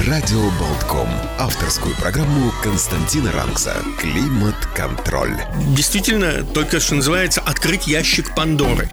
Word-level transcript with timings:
Радио 0.00 0.40
Болтком. 0.58 1.08
Авторскую 1.38 1.94
программу 1.94 2.50
Константина 2.62 3.30
Ранкса 3.30 3.76
«Климат-контроль». 4.00 5.36
Действительно, 5.76 6.42
только 6.42 6.80
что 6.80 6.96
называется 6.96 7.40
«Открыть 7.40 7.86
ящик 7.86 8.34
Пандоры». 8.34 8.90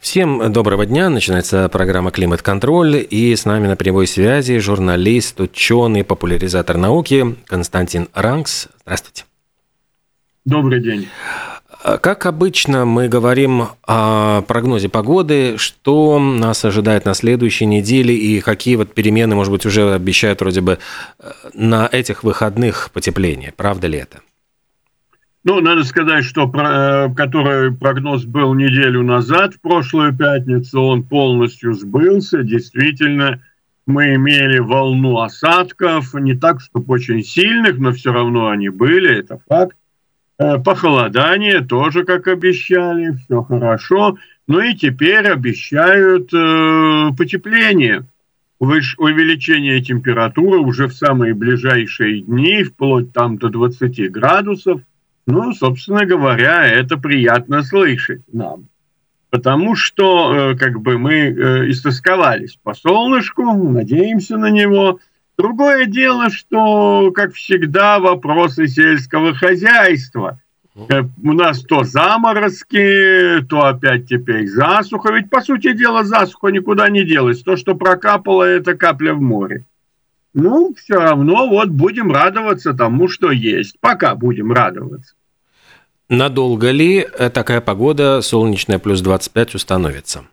Всем 0.00 0.52
доброго 0.52 0.86
дня. 0.86 1.08
Начинается 1.08 1.68
программа 1.68 2.12
«Климат-контроль». 2.12 3.04
И 3.10 3.34
с 3.34 3.44
нами 3.44 3.66
на 3.66 3.74
прямой 3.74 4.06
связи 4.06 4.58
журналист, 4.58 5.40
ученый, 5.40 6.04
популяризатор 6.04 6.76
науки 6.76 7.36
Константин 7.46 8.08
Ранкс. 8.14 8.68
Здравствуйте. 8.84 9.24
Добрый 10.44 10.80
день. 10.80 11.08
Как 11.86 12.26
обычно, 12.26 12.84
мы 12.84 13.06
говорим 13.06 13.68
о 13.86 14.42
прогнозе 14.42 14.88
погоды, 14.88 15.56
что 15.56 16.18
нас 16.18 16.64
ожидает 16.64 17.04
на 17.04 17.14
следующей 17.14 17.66
неделе 17.66 18.12
и 18.12 18.40
какие 18.40 18.74
вот 18.74 18.92
перемены, 18.92 19.36
может 19.36 19.52
быть, 19.52 19.64
уже 19.66 19.94
обещают 19.94 20.40
вроде 20.40 20.62
бы 20.62 20.78
э, 21.20 21.30
на 21.54 21.88
этих 21.92 22.24
выходных 22.24 22.90
потепление. 22.92 23.52
Правда 23.56 23.86
ли 23.86 23.98
это? 23.98 24.18
Ну, 25.44 25.60
надо 25.60 25.84
сказать, 25.84 26.24
что 26.24 26.48
про, 26.48 27.06
э, 27.06 27.14
который 27.14 27.70
прогноз 27.70 28.24
был 28.24 28.52
неделю 28.54 29.04
назад, 29.04 29.54
в 29.54 29.60
прошлую 29.60 30.12
пятницу, 30.12 30.82
он 30.82 31.04
полностью 31.04 31.72
сбылся. 31.72 32.42
Действительно, 32.42 33.40
мы 33.86 34.16
имели 34.16 34.58
волну 34.58 35.20
осадков, 35.20 36.14
не 36.14 36.34
так, 36.34 36.60
чтобы 36.60 36.94
очень 36.94 37.22
сильных, 37.22 37.78
но 37.78 37.92
все 37.92 38.12
равно 38.12 38.48
они 38.48 38.70
были, 38.70 39.20
это 39.20 39.38
факт. 39.48 39.76
Э, 40.38 40.58
похолодание 40.58 41.62
тоже, 41.62 42.04
как 42.04 42.28
обещали, 42.28 43.16
все 43.24 43.42
хорошо. 43.42 44.18
Ну 44.46 44.60
и 44.60 44.74
теперь 44.74 45.26
обещают 45.28 46.32
э, 46.34 47.10
потепление, 47.16 48.04
увеличение 48.58 49.82
температуры 49.82 50.58
уже 50.58 50.88
в 50.88 50.94
самые 50.94 51.34
ближайшие 51.34 52.20
дни, 52.20 52.64
вплоть 52.64 53.12
там 53.12 53.38
до 53.38 53.48
20 53.48 54.10
градусов. 54.12 54.82
Ну, 55.26 55.52
собственно 55.54 56.04
говоря, 56.04 56.66
это 56.66 56.98
приятно 56.98 57.62
слышать 57.62 58.22
нам. 58.32 58.68
Потому 59.30 59.74
что 59.74 60.52
э, 60.52 60.56
как 60.56 60.80
бы 60.80 60.98
мы 60.98 61.14
э, 61.14 61.70
истосковались 61.70 62.58
по 62.62 62.74
солнышку, 62.74 63.42
надеемся 63.42 64.36
на 64.36 64.50
него– 64.50 65.00
Другое 65.38 65.86
дело, 65.86 66.30
что, 66.30 67.10
как 67.14 67.34
всегда, 67.34 67.98
вопросы 67.98 68.68
сельского 68.68 69.34
хозяйства. 69.34 70.40
Э, 70.88 71.02
у 71.22 71.32
нас 71.32 71.62
то 71.62 71.84
заморозки, 71.84 73.42
то 73.48 73.64
опять 73.64 74.08
теперь 74.08 74.48
засуха. 74.48 75.12
Ведь, 75.12 75.28
по 75.28 75.42
сути 75.42 75.72
дела, 75.72 76.04
засуха 76.04 76.48
никуда 76.48 76.88
не 76.88 77.04
делась. 77.04 77.42
То, 77.42 77.56
что 77.56 77.74
прокапало, 77.74 78.44
это 78.44 78.74
капля 78.74 79.14
в 79.14 79.20
море. 79.20 79.64
Ну, 80.32 80.74
все 80.74 81.00
равно 81.00 81.48
вот 81.48 81.68
будем 81.68 82.12
радоваться 82.12 82.74
тому, 82.74 83.08
что 83.08 83.30
есть. 83.30 83.76
Пока 83.80 84.14
будем 84.14 84.52
радоваться. 84.52 85.14
Надолго 86.08 86.70
ли 86.70 87.06
такая 87.32 87.60
погода 87.60 88.20
солнечная 88.20 88.78
плюс 88.78 89.00
25 89.00 89.54
установится? 89.54 90.24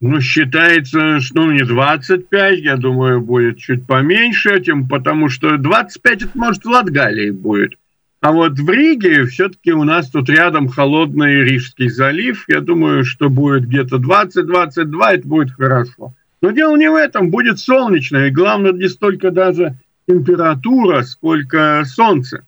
Ну, 0.00 0.20
считается, 0.20 1.18
что 1.18 1.46
ну, 1.46 1.52
не 1.52 1.64
25, 1.64 2.60
я 2.60 2.76
думаю, 2.76 3.20
будет 3.20 3.58
чуть 3.58 3.84
поменьше 3.84 4.50
этим, 4.50 4.86
потому 4.86 5.28
что 5.28 5.56
25 5.56 6.22
это, 6.22 6.38
может, 6.38 6.64
в 6.64 6.68
Латгалии 6.68 7.30
будет. 7.30 7.74
А 8.20 8.30
вот 8.30 8.60
в 8.60 8.70
Риге 8.70 9.24
все-таки 9.24 9.72
у 9.72 9.82
нас 9.82 10.08
тут 10.10 10.28
рядом 10.28 10.68
холодный 10.68 11.42
Рижский 11.42 11.88
залив. 11.88 12.44
Я 12.46 12.60
думаю, 12.60 13.04
что 13.04 13.28
будет 13.28 13.66
где-то 13.66 13.96
20-22, 13.96 15.04
это 15.08 15.28
будет 15.28 15.52
хорошо. 15.52 16.14
Но 16.42 16.52
дело 16.52 16.76
не 16.76 16.88
в 16.88 16.94
этом, 16.94 17.30
будет 17.30 17.58
солнечно. 17.58 18.26
И 18.26 18.30
главное 18.30 18.72
не 18.72 18.88
столько 18.88 19.32
даже 19.32 19.78
температура, 20.06 21.02
сколько 21.02 21.82
солнце. 21.84 22.46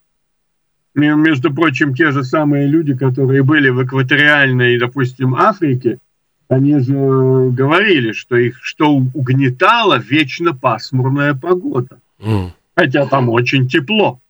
Между 0.95 1.53
прочим, 1.53 1.95
те 1.95 2.13
же 2.13 2.23
самые 2.23 2.69
люди, 2.69 2.95
которые 2.95 3.43
были 3.43 3.71
в 3.71 3.85
экваториальной, 3.85 4.79
допустим, 4.79 5.35
Африке– 5.35 5.99
они 6.51 6.81
же 6.81 7.51
говорили, 7.53 8.13
что 8.13 8.37
их 8.37 8.59
что 8.61 8.91
угнетала 8.91 9.99
вечно 9.99 10.53
пасмурная 10.53 11.35
погода. 11.35 12.01
Mm. 12.19 12.51
Хотя 12.75 13.07
там 13.07 13.29
очень 13.29 13.69
тепло. 13.69 14.21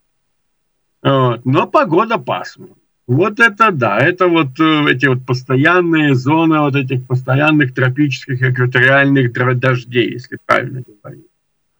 Вот. 1.01 1.43
Но 1.45 1.65
погода 1.65 2.19
пасмурная. 2.19 2.75
Вот 3.07 3.39
это 3.39 3.71
да, 3.71 3.97
это 3.97 4.27
вот 4.27 4.59
э, 4.59 4.91
эти 4.91 5.07
вот 5.07 5.25
постоянные 5.25 6.13
зоны 6.13 6.59
вот 6.59 6.75
этих 6.75 7.05
постоянных 7.07 7.73
тропических 7.73 8.41
экваториальных 8.41 9.33
дождей, 9.59 10.11
если 10.11 10.37
правильно 10.45 10.83
говорить. 10.87 11.25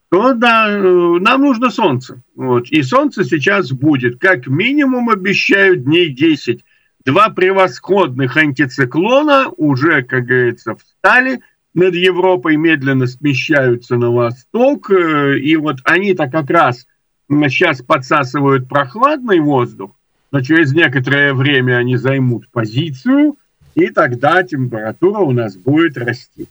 То 0.09 0.33
да, 0.33 0.67
э, 0.69 1.19
нам 1.21 1.41
нужно 1.41 1.69
солнце. 1.69 2.21
Вот. 2.35 2.67
И 2.69 2.81
солнце 2.81 3.23
сейчас 3.23 3.71
будет, 3.71 4.19
как 4.19 4.47
минимум 4.47 5.09
обещают 5.09 5.83
дней 5.83 6.09
10 6.09 6.65
Два 7.05 7.29
превосходных 7.29 8.37
антициклона 8.37 9.47
уже, 9.57 10.03
как 10.03 10.25
говорится, 10.25 10.75
встали 10.75 11.41
над 11.73 11.95
Европой, 11.95 12.57
медленно 12.57 13.07
смещаются 13.07 13.95
на 13.95 14.11
восток. 14.11 14.91
Э, 14.91 15.39
и 15.39 15.55
вот 15.55 15.77
они-то 15.83 16.29
как 16.29 16.49
раз 16.49 16.85
сейчас 17.27 17.81
подсасывают 17.81 18.67
прохладный 18.67 19.39
воздух, 19.39 19.91
но 20.31 20.41
через 20.41 20.73
некоторое 20.73 21.33
время 21.33 21.77
они 21.77 21.95
займут 21.95 22.47
позицию, 22.49 23.37
и 23.73 23.87
тогда 23.87 24.43
температура 24.43 25.19
у 25.19 25.31
нас 25.31 25.55
будет 25.55 25.97
расти. 25.97 26.47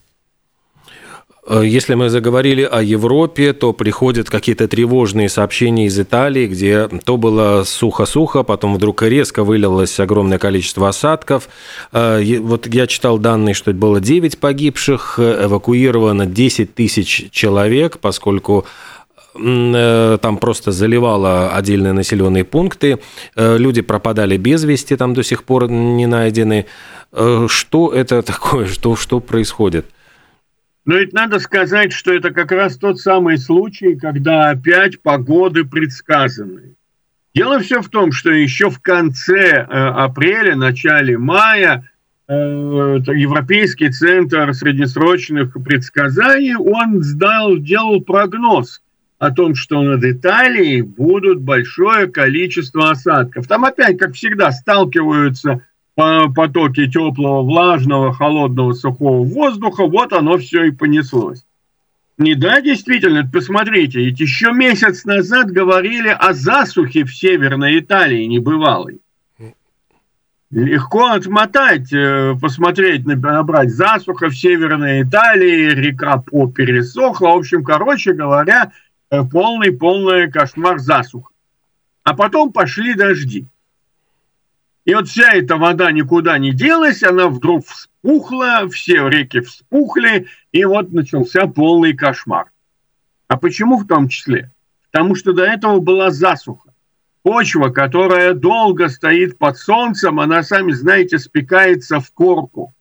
Э, 1.50 1.62
если 1.64 1.94
мы 1.94 2.08
заговорили 2.08 2.62
о 2.62 2.80
Европе, 2.80 3.52
то 3.52 3.72
приходят 3.72 4.30
какие-то 4.30 4.68
тревожные 4.68 5.28
сообщения 5.28 5.86
из 5.86 5.98
Италии, 5.98 6.46
где 6.46 6.88
то 7.04 7.16
было 7.16 7.64
сухо-сухо, 7.64 8.44
потом 8.44 8.74
вдруг 8.74 9.02
резко 9.02 9.42
вылилось 9.42 9.98
огромное 9.98 10.38
количество 10.38 10.88
осадков. 10.88 11.48
Э, 11.92 12.22
вот 12.40 12.72
я 12.72 12.86
читал 12.86 13.18
данные, 13.18 13.54
что 13.54 13.72
было 13.72 14.00
9 14.00 14.38
погибших, 14.38 15.18
эвакуировано 15.18 16.26
10 16.26 16.74
тысяч 16.74 17.30
человек, 17.32 17.98
поскольку 17.98 18.64
э, 19.34 20.18
там 20.22 20.38
просто 20.38 20.70
заливало 20.70 21.50
отдельные 21.50 21.92
населенные 21.92 22.44
пункты, 22.44 23.00
люди 23.34 23.80
пропадали 23.80 24.36
без 24.36 24.62
вести, 24.62 24.96
там 24.96 25.14
до 25.14 25.24
сих 25.24 25.42
пор 25.42 25.68
не 25.68 26.06
найдены. 26.06 26.66
Что 27.48 27.92
это 27.92 28.22
такое, 28.32 28.66
что, 28.66 28.94
что 28.94 29.18
происходит?– 29.18 29.86
но 30.90 30.96
ведь 30.96 31.12
надо 31.12 31.38
сказать, 31.38 31.92
что 31.92 32.12
это 32.12 32.32
как 32.32 32.50
раз 32.50 32.76
тот 32.76 32.98
самый 32.98 33.38
случай, 33.38 33.94
когда 33.94 34.50
опять 34.50 35.00
погоды 35.00 35.64
предсказаны. 35.64 36.74
Дело 37.32 37.60
все 37.60 37.80
в 37.80 37.88
том, 37.88 38.10
что 38.10 38.32
еще 38.32 38.70
в 38.70 38.80
конце 38.80 39.50
э, 39.52 39.62
апреля, 39.62 40.56
начале 40.56 41.16
мая 41.16 41.88
э, 42.26 42.32
Европейский 42.32 43.90
центр 43.90 44.52
среднесрочных 44.52 45.52
предсказаний, 45.64 46.56
он 46.56 47.04
сдал, 47.04 47.56
делал 47.58 48.00
прогноз 48.00 48.82
о 49.20 49.30
том, 49.30 49.54
что 49.54 49.80
над 49.82 50.02
Италией 50.02 50.80
будут 50.80 51.40
большое 51.40 52.08
количество 52.08 52.90
осадков. 52.90 53.46
Там 53.46 53.64
опять, 53.64 53.96
как 53.96 54.14
всегда, 54.14 54.50
сталкиваются 54.50 55.62
потоки 55.96 56.86
теплого, 56.86 57.42
влажного, 57.42 58.12
холодного, 58.12 58.72
сухого 58.72 59.24
воздуха, 59.24 59.86
вот 59.86 60.12
оно 60.12 60.38
все 60.38 60.64
и 60.64 60.70
понеслось. 60.70 61.44
Не 62.18 62.34
да, 62.34 62.60
действительно, 62.60 63.26
посмотрите, 63.26 64.04
ведь 64.04 64.20
еще 64.20 64.52
месяц 64.52 65.04
назад 65.04 65.50
говорили 65.50 66.08
о 66.08 66.34
засухе 66.34 67.04
в 67.04 67.14
Северной 67.14 67.80
Италии 67.80 68.26
небывалой. 68.26 69.00
Легко 70.50 71.12
отмотать, 71.12 71.92
э, 71.92 72.34
посмотреть, 72.40 73.06
набрать 73.06 73.70
засуха 73.70 74.28
в 74.28 74.36
Северной 74.36 75.02
Италии, 75.02 75.70
река 75.70 76.18
По 76.18 76.50
пересохла. 76.50 77.28
В 77.28 77.38
общем, 77.38 77.64
короче 77.64 78.12
говоря, 78.12 78.72
полный-полный 79.10 80.26
э, 80.26 80.30
кошмар 80.30 80.78
засух. 80.78 81.32
А 82.02 82.14
потом 82.14 82.52
пошли 82.52 82.94
дожди. 82.94 83.46
И 84.84 84.94
вот 84.94 85.08
вся 85.08 85.32
эта 85.32 85.56
вода 85.56 85.92
никуда 85.92 86.38
не 86.38 86.52
делась, 86.52 87.02
она 87.02 87.28
вдруг 87.28 87.66
вспухла, 87.66 88.68
все 88.68 89.08
реки 89.08 89.40
вспухли, 89.40 90.26
и 90.52 90.64
вот 90.64 90.90
начался 90.92 91.46
полный 91.46 91.94
кошмар. 91.94 92.50
А 93.28 93.36
почему 93.36 93.76
в 93.76 93.86
том 93.86 94.08
числе? 94.08 94.50
Потому 94.90 95.14
что 95.14 95.32
до 95.32 95.44
этого 95.44 95.78
была 95.80 96.10
засуха. 96.10 96.72
Почва, 97.22 97.68
которая 97.68 98.32
долго 98.32 98.88
стоит 98.88 99.36
под 99.36 99.58
солнцем, 99.58 100.18
она, 100.18 100.42
сами 100.42 100.72
знаете, 100.72 101.18
спекается 101.18 102.00
в 102.00 102.10
корку. 102.12 102.74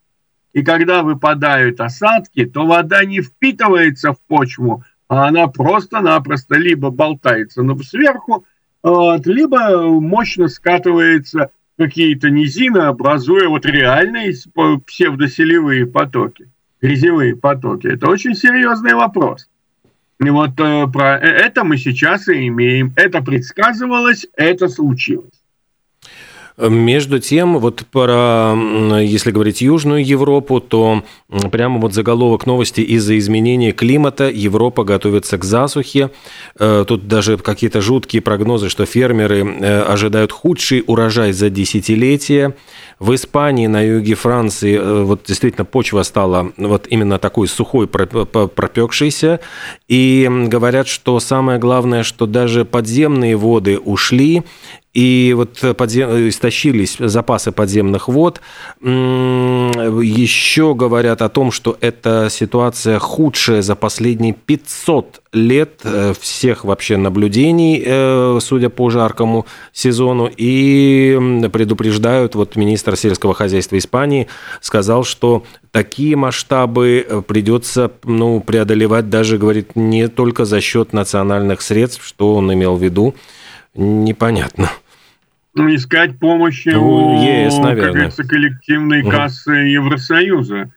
И 0.53 0.63
когда 0.63 1.03
выпадают 1.03 1.81
осадки, 1.81 2.45
то 2.45 2.65
вода 2.65 3.03
не 3.03 3.21
впитывается 3.21 4.13
в 4.13 4.19
почву, 4.21 4.83
а 5.09 5.27
она 5.27 5.47
просто-напросто 5.47 6.55
либо 6.55 6.89
болтается 6.89 7.63
сверху, 7.83 8.45
либо 8.81 9.99
мощно 9.99 10.47
скатывается 10.47 11.51
какие-то 11.79 12.29
низины, 12.29 12.79
образуя 12.79 13.47
вот 13.47 13.65
реальные 13.65 14.35
псевдоселевые 14.85 15.85
потоки, 15.85 16.49
грязевые 16.81 17.37
потоки. 17.37 17.87
Это 17.87 18.09
очень 18.09 18.35
серьезный 18.35 18.93
вопрос. 18.93 19.49
И 20.19 20.29
вот 20.29 20.59
э, 20.59 20.87
про 20.91 21.17
э, 21.17 21.25
это 21.25 21.63
мы 21.63 21.77
сейчас 21.77 22.27
и 22.27 22.47
имеем. 22.49 22.91
Это 22.97 23.21
предсказывалось, 23.21 24.27
это 24.35 24.67
случилось. 24.67 25.38
Между 26.59 27.19
тем, 27.19 27.57
вот 27.59 27.85
про, 27.89 28.53
если 28.99 29.31
говорить 29.31 29.61
Южную 29.61 30.05
Европу, 30.05 30.59
то 30.59 31.03
прямо 31.51 31.79
вот 31.79 31.93
заголовок 31.93 32.45
новости 32.45 32.81
из-за 32.81 33.17
изменения 33.17 33.71
климата 33.71 34.29
Европа 34.29 34.83
готовится 34.83 35.37
к 35.37 35.45
засухе. 35.45 36.11
Э, 36.59 36.83
тут 36.85 37.07
даже 37.07 37.37
какие-то 37.37 37.79
жуткие 37.79 38.21
прогнозы, 38.21 38.67
что 38.67 38.85
фермеры 38.85 39.45
э, 39.45 39.81
ожидают 39.83 40.33
худший 40.33 40.83
урожай 40.85 41.31
за 41.31 41.49
десятилетия. 41.49 42.55
В 42.99 43.15
Испании, 43.15 43.67
на 43.67 43.81
юге 43.81 44.15
Франции, 44.15 44.77
э, 44.77 45.03
вот 45.03 45.21
действительно 45.25 45.63
почва 45.63 46.03
стала 46.03 46.51
вот 46.57 46.87
именно 46.89 47.19
такой 47.19 47.47
сухой, 47.47 47.87
пропекшейся. 47.87 49.39
И 49.87 50.29
говорят, 50.47 50.89
что 50.89 51.19
самое 51.21 51.57
главное, 51.57 52.03
что 52.03 52.25
даже 52.25 52.65
подземные 52.65 53.37
воды 53.37 53.79
ушли, 53.79 54.43
и 54.93 55.33
вот 55.35 55.63
подзем... 55.77 56.09
истощились 56.29 56.97
запасы 56.99 57.51
подземных 57.51 58.07
вод. 58.07 58.41
Еще 58.81 60.73
говорят 60.73 61.21
о 61.21 61.29
том, 61.29 61.51
что 61.51 61.77
эта 61.79 62.27
ситуация 62.31 62.97
худшая 62.97 63.61
за 63.61 63.75
последние 63.75 64.33
500 64.33 65.21
лет 65.31 65.81
э, 65.83 66.13
всех 66.19 66.63
вообще 66.65 66.97
наблюдений, 66.97 67.83
э, 67.85 68.39
судя 68.41 68.69
по 68.69 68.89
жаркому 68.89 69.45
сезону, 69.73 70.27
и 70.35 71.47
предупреждают, 71.53 72.33
вот 72.33 72.55
министр 72.55 72.95
сельского 72.95 73.35
хозяйства 73.35 73.77
Испании 73.77 74.27
сказал, 74.59 75.03
что 75.03 75.43
такие 75.71 76.15
масштабы 76.15 77.05
э, 77.07 77.21
придется 77.21 77.91
ну, 78.03 78.41
преодолевать 78.41 79.09
даже, 79.09 79.37
говорит, 79.37 79.75
не 79.75 80.07
только 80.07 80.45
за 80.45 80.61
счет 80.61 80.93
национальных 80.93 81.61
средств, 81.61 82.03
что 82.03 82.33
он 82.35 82.51
имел 82.51 82.75
в 82.75 82.83
виду, 82.83 83.13
непонятно. 83.75 84.69
Ну, 85.53 85.73
искать 85.75 86.19
помощи 86.19 86.69
ну, 86.69 87.17
у, 87.17 87.23
ЕС, 87.23 87.57
наверное. 87.57 88.11
как 88.11 88.27
коллективной 88.27 89.01
угу. 89.01 89.11
кассы 89.11 89.51
Евросоюза. 89.51 90.71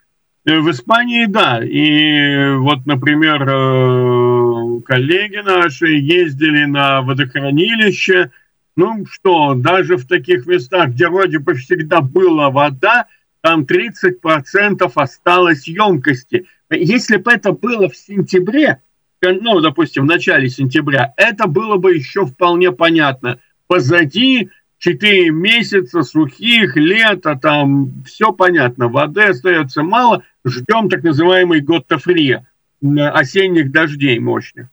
Э, 0.44 0.58
в 0.58 0.70
Испании, 0.70 1.26
да. 1.26 1.60
И 1.62 2.54
вот, 2.56 2.86
например, 2.86 3.42
э, 3.48 4.80
коллеги 4.84 5.36
наши 5.36 5.88
ездили 5.88 6.64
на 6.64 7.02
водохранилище. 7.02 8.30
Ну 8.74 9.04
что, 9.06 9.54
даже 9.54 9.96
в 9.96 10.06
таких 10.06 10.46
местах, 10.46 10.90
где 10.90 11.08
вроде 11.08 11.38
бы 11.38 11.54
всегда 11.54 12.00
была 12.00 12.50
вода, 12.50 13.06
там 13.42 13.64
30% 13.64 14.90
осталось 14.94 15.68
емкости. 15.68 16.46
Если 16.70 17.18
бы 17.18 17.32
это 17.32 17.52
было 17.52 17.88
в 17.88 17.96
сентябре, 17.96 18.80
ну, 19.22 19.60
допустим, 19.60 20.02
в 20.02 20.06
начале 20.06 20.48
сентября, 20.48 21.14
это 21.16 21.46
было 21.46 21.76
бы 21.76 21.94
еще 21.94 22.26
вполне 22.26 22.72
понятно. 22.72 23.38
Позади 23.68 24.50
4 24.78 25.30
месяца 25.30 26.02
сухих, 26.02 26.76
лето, 26.76 27.38
там 27.40 28.02
все 28.04 28.32
понятно, 28.32 28.88
воды 28.88 29.22
остается 29.22 29.84
мало, 29.84 30.24
ждем 30.44 30.88
так 30.88 31.04
называемый 31.04 31.60
готтофрия, 31.60 32.48
осенних 32.82 33.70
дождей 33.70 34.18
мощных. 34.18 34.66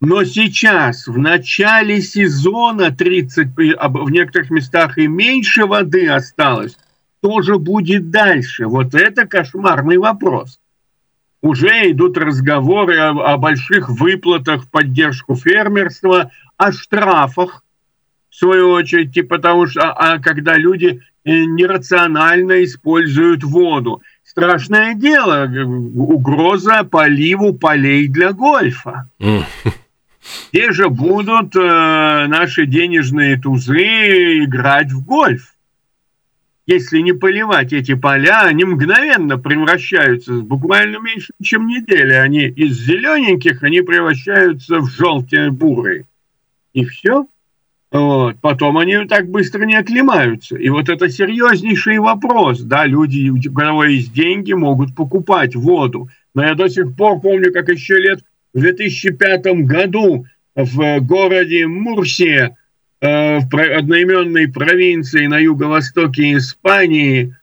Но 0.00 0.22
сейчас, 0.24 1.08
в 1.08 1.18
начале 1.18 2.02
сезона 2.02 2.92
30, 2.92 3.48
в 3.56 4.10
некоторых 4.10 4.50
местах 4.50 4.98
и 4.98 5.08
меньше 5.08 5.64
воды 5.64 6.08
осталось, 6.08 6.76
тоже 7.20 7.58
будет 7.58 8.10
дальше? 8.10 8.66
Вот 8.66 8.94
это 8.94 9.26
кошмарный 9.26 9.96
вопрос 9.96 10.60
уже 11.42 11.90
идут 11.90 12.18
разговоры 12.18 12.98
о, 12.98 13.10
о 13.10 13.36
больших 13.36 13.88
выплатах 13.88 14.64
в 14.64 14.70
поддержку 14.70 15.36
фермерства, 15.36 16.30
о 16.56 16.72
штрафах, 16.72 17.64
в 18.30 18.34
свою 18.34 18.70
очередь, 18.70 19.14
типа 19.14 19.36
потому 19.36 19.66
что 19.66 19.82
а, 19.82 20.14
а 20.14 20.18
когда 20.18 20.56
люди 20.56 21.00
э, 21.24 21.44
нерационально 21.44 22.64
используют 22.64 23.42
воду. 23.44 24.02
Страшное 24.24 24.94
дело, 24.94 25.48
угроза 25.48 26.84
поливу 26.84 27.54
полей 27.54 28.08
для 28.08 28.32
гольфа. 28.32 29.08
Где 30.52 30.72
же 30.72 30.88
будут 30.88 31.56
э, 31.56 32.26
наши 32.28 32.66
денежные 32.66 33.40
тузы 33.40 34.44
играть 34.44 34.92
в 34.92 35.04
гольф? 35.04 35.54
Если 36.68 36.98
не 36.98 37.14
поливать 37.14 37.72
эти 37.72 37.94
поля, 37.94 38.42
они 38.42 38.64
мгновенно 38.64 39.38
превращаются, 39.38 40.34
буквально 40.34 40.98
меньше, 40.98 41.32
чем 41.42 41.66
недели, 41.66 42.12
они 42.12 42.42
из 42.42 42.78
зелененьких, 42.78 43.62
они 43.62 43.80
превращаются 43.80 44.80
в 44.80 44.86
желтые 44.90 45.50
бурые. 45.50 46.04
И 46.74 46.84
все. 46.84 47.26
Вот. 47.90 48.36
Потом 48.42 48.76
они 48.76 49.06
так 49.06 49.30
быстро 49.30 49.64
не 49.64 49.76
оклемаются. 49.76 50.56
И 50.56 50.68
вот 50.68 50.90
это 50.90 51.08
серьезнейший 51.08 52.00
вопрос. 52.00 52.60
Да, 52.60 52.84
люди, 52.84 53.30
у 53.30 53.52
кого 53.54 53.84
есть 53.84 54.12
деньги, 54.12 54.52
могут 54.52 54.94
покупать 54.94 55.56
воду. 55.56 56.10
Но 56.34 56.44
я 56.44 56.54
до 56.54 56.68
сих 56.68 56.94
пор 56.94 57.18
помню, 57.22 57.50
как 57.50 57.70
еще 57.70 57.96
лет 57.96 58.20
в 58.52 58.60
2005 58.60 59.46
году 59.64 60.26
в 60.54 61.00
городе 61.00 61.66
Мурсия 61.66 62.58
в 63.00 63.76
одноименной 63.76 64.48
провинции 64.48 65.26
на 65.26 65.38
юго-востоке 65.38 66.36
Испании 66.36 67.34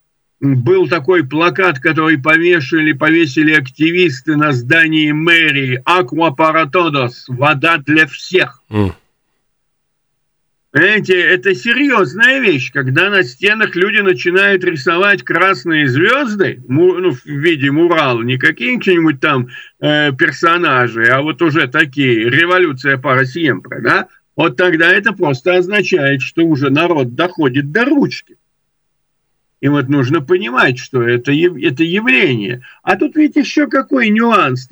был 0.41 0.87
такой 0.87 1.25
плакат, 1.25 1.79
который 1.79 2.17
повешали, 2.17 2.91
повесили 2.91 3.53
активисты 3.53 4.35
на 4.35 4.51
здании 4.51 5.11
мэрии 5.11 5.81
«Aqua 5.85 6.35
para 6.35 6.69
todos»– 6.69 7.13
«Вода 7.27 7.77
для 7.77 8.05
всех». 8.05 8.61
Mm. 8.69 8.91
Понимаете, 10.75 11.21
это 11.21 11.55
серьезная 11.55 12.39
вещь, 12.41 12.69
когда 12.73 13.09
на 13.09 13.23
стенах 13.23 13.77
люди 13.77 13.99
начинают 13.99 14.61
рисовать 14.65 15.23
красные 15.23 15.87
звезды, 15.87 16.61
ну, 16.67 17.11
в 17.11 17.25
виде 17.25 17.71
мурала, 17.71 18.21
не 18.21 18.37
какие-нибудь 18.37 19.21
там 19.21 19.47
э, 19.79 20.11
персонажи, 20.11 21.05
а 21.05 21.21
вот 21.21 21.41
уже 21.41 21.69
такие, 21.69 22.29
революция 22.29 22.97
пара 22.97 23.23
сиемпре, 23.23 23.79
да, 23.79 24.07
вот 24.35 24.57
тогда 24.57 24.91
это 24.91 25.13
просто 25.13 25.55
означает, 25.55 26.21
что 26.21 26.43
уже 26.43 26.69
народ 26.69 27.15
доходит 27.15 27.71
до 27.71 27.85
ручки. 27.85 28.37
И 29.61 29.67
вот 29.67 29.87
нужно 29.87 30.21
понимать, 30.21 30.77
что 30.77 31.01
это, 31.01 31.31
это 31.31 31.83
явление. 31.83 32.61
А 32.83 32.97
тут 32.97 33.15
ведь 33.15 33.35
еще 33.37 33.67
какой 33.67 34.09
нюанс 34.09 34.67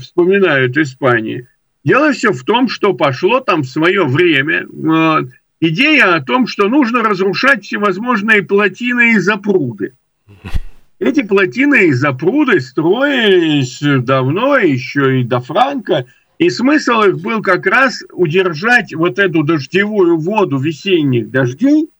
вспоминают 0.00 0.76
Испании. 0.76 1.48
Дело 1.84 2.12
все 2.12 2.32
в 2.32 2.44
том, 2.44 2.68
что 2.68 2.94
пошло 2.94 3.40
там 3.40 3.62
в 3.62 3.68
свое 3.68 4.04
время 4.04 4.66
вот, 4.70 5.30
идея 5.60 6.14
о 6.14 6.22
том, 6.22 6.46
что 6.46 6.68
нужно 6.68 7.02
разрушать 7.02 7.64
всевозможные 7.64 8.42
плотины 8.42 9.14
и 9.14 9.18
запруды. 9.18 9.94
Эти 11.00 11.22
плотины 11.22 11.88
и 11.88 11.92
запруды 11.92 12.60
строились 12.60 13.80
давно, 13.80 14.58
еще 14.58 15.20
и 15.20 15.24
до 15.24 15.40
Франка– 15.40 16.06
и 16.40 16.48
смысл 16.48 17.02
их 17.02 17.20
был 17.20 17.42
как 17.42 17.66
раз 17.66 18.02
удержать 18.12 18.94
вот 18.94 19.18
эту 19.18 19.42
дождевую 19.42 20.16
воду 20.16 20.56
весенних 20.56 21.30
дождей 21.30 21.90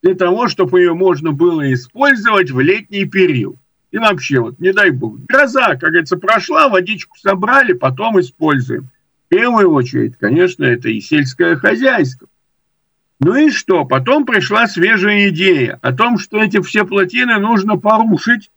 для 0.00 0.14
того, 0.14 0.46
чтобы 0.46 0.78
ее 0.78 0.94
можно 0.94 1.32
было 1.32 1.72
использовать 1.74 2.52
в 2.52 2.60
летний 2.60 3.04
период. 3.04 3.56
И 3.90 3.98
вообще, 3.98 4.38
вот, 4.38 4.60
не 4.60 4.72
дай 4.72 4.90
бог, 4.90 5.18
гроза, 5.26 5.70
как 5.70 5.90
говорится, 5.90 6.16
прошла, 6.16 6.68
водичку 6.68 7.18
собрали, 7.18 7.72
потом 7.72 8.20
используем. 8.20 8.90
В 9.26 9.30
первую 9.30 9.72
очередь, 9.72 10.16
конечно, 10.18 10.62
это 10.62 10.88
и 10.88 11.00
сельское 11.00 11.56
хозяйство. 11.56 12.28
Ну 13.18 13.34
и 13.34 13.50
что? 13.50 13.84
Потом 13.84 14.24
пришла 14.24 14.68
свежая 14.68 15.30
идея 15.30 15.80
о 15.82 15.92
том, 15.92 16.18
что 16.18 16.40
эти 16.40 16.62
все 16.62 16.84
плотины 16.84 17.38
нужно 17.38 17.76
порушить, 17.76 18.52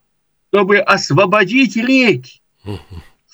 чтобы 0.50 0.78
освободить 0.78 1.76
реки 1.76 2.40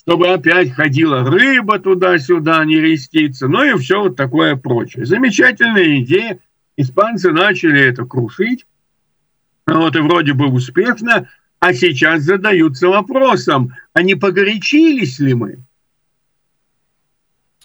чтобы 0.06 0.28
опять 0.28 0.72
ходила 0.72 1.24
рыба 1.24 1.80
туда-сюда, 1.80 2.64
не 2.66 2.80
реститься, 2.80 3.48
ну 3.48 3.64
и 3.64 3.80
все 3.80 4.02
вот 4.02 4.16
такое 4.16 4.56
прочее. 4.56 5.06
Замечательная 5.06 6.02
идея. 6.02 6.40
Испанцы 6.76 7.32
начали 7.32 7.80
это 7.80 8.04
крушить, 8.04 8.66
вот 9.68 9.96
и 9.96 10.00
вроде 10.00 10.34
бы 10.34 10.48
успешно, 10.48 11.30
а 11.60 11.74
сейчас 11.74 12.24
задаются 12.24 12.88
вопросом, 12.88 13.74
а 13.94 14.02
не 14.02 14.16
погорячились 14.16 15.20
ли 15.20 15.36
мы? 15.36 15.60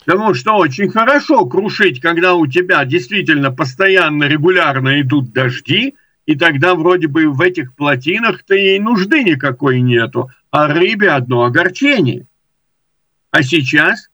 Потому 0.05 0.35
что 0.35 0.57
очень 0.57 0.91
хорошо 0.91 1.47
крушить, 1.47 2.01
когда 2.01 2.35
у 2.35 2.47
тебя 2.47 2.85
действительно 2.85 3.51
постоянно, 3.51 4.25
регулярно 4.25 5.01
идут 5.01 5.33
дожди, 5.33 5.97
и 6.27 6.37
тогда 6.37 6.75
вроде 6.75 7.09
бы 7.09 7.31
в 7.31 7.41
этих 7.41 7.75
плотинах-то 7.75 8.55
и 8.55 8.79
нужды 8.79 9.25
никакой 9.25 9.81
нету, 9.81 10.31
а 10.51 10.69
рыбе 10.69 11.11
одно 11.11 11.45
огорчение. 11.45 12.27
А 13.31 13.43
сейчас? 13.43 14.09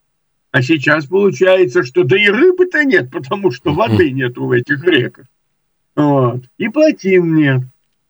А 0.50 0.62
сейчас 0.62 1.06
получается, 1.06 1.82
что 1.82 2.04
да 2.04 2.16
и 2.16 2.28
рыбы-то 2.28 2.84
нет, 2.84 3.10
потому 3.10 3.50
что 3.50 3.72
воды 3.72 4.10
нету 4.10 4.46
в 4.46 4.52
этих 4.52 4.84
реках. 4.84 5.26
Вот. 5.96 6.44
И 6.58 6.68
плотин 6.68 7.34
нет. 7.34 7.62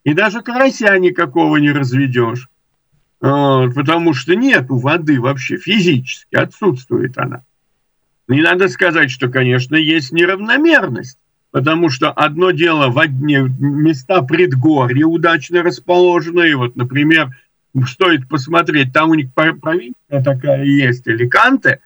И 0.04 0.12
даже 0.12 0.42
карася 0.42 0.98
никакого 0.98 1.56
не 1.56 1.70
разведешь. 1.70 2.48
Вот. 3.20 3.74
Потому 3.74 4.12
что 4.14 4.34
нету 4.34 4.76
воды 4.76 5.20
вообще 5.20 5.56
физически, 5.56 6.34
отсутствует 6.34 7.16
она. 7.16 7.44
Не 8.28 8.40
надо 8.40 8.68
сказать, 8.68 9.10
что, 9.10 9.28
конечно, 9.28 9.76
есть 9.76 10.12
неравномерность, 10.12 11.18
потому 11.50 11.90
что 11.90 12.10
одно 12.10 12.52
дело 12.52 12.88
в 12.88 12.98
одни 12.98 13.36
места 13.36 14.22
предгорья 14.22 15.06
удачно 15.06 15.62
расположенные, 15.62 16.56
вот, 16.56 16.74
например, 16.74 17.36
стоит 17.86 18.28
посмотреть, 18.28 18.92
там 18.92 19.10
у 19.10 19.14
них 19.14 19.32
провинция 19.34 20.22
такая 20.22 20.64
есть, 20.64 21.06
Аликанте, 21.08 21.80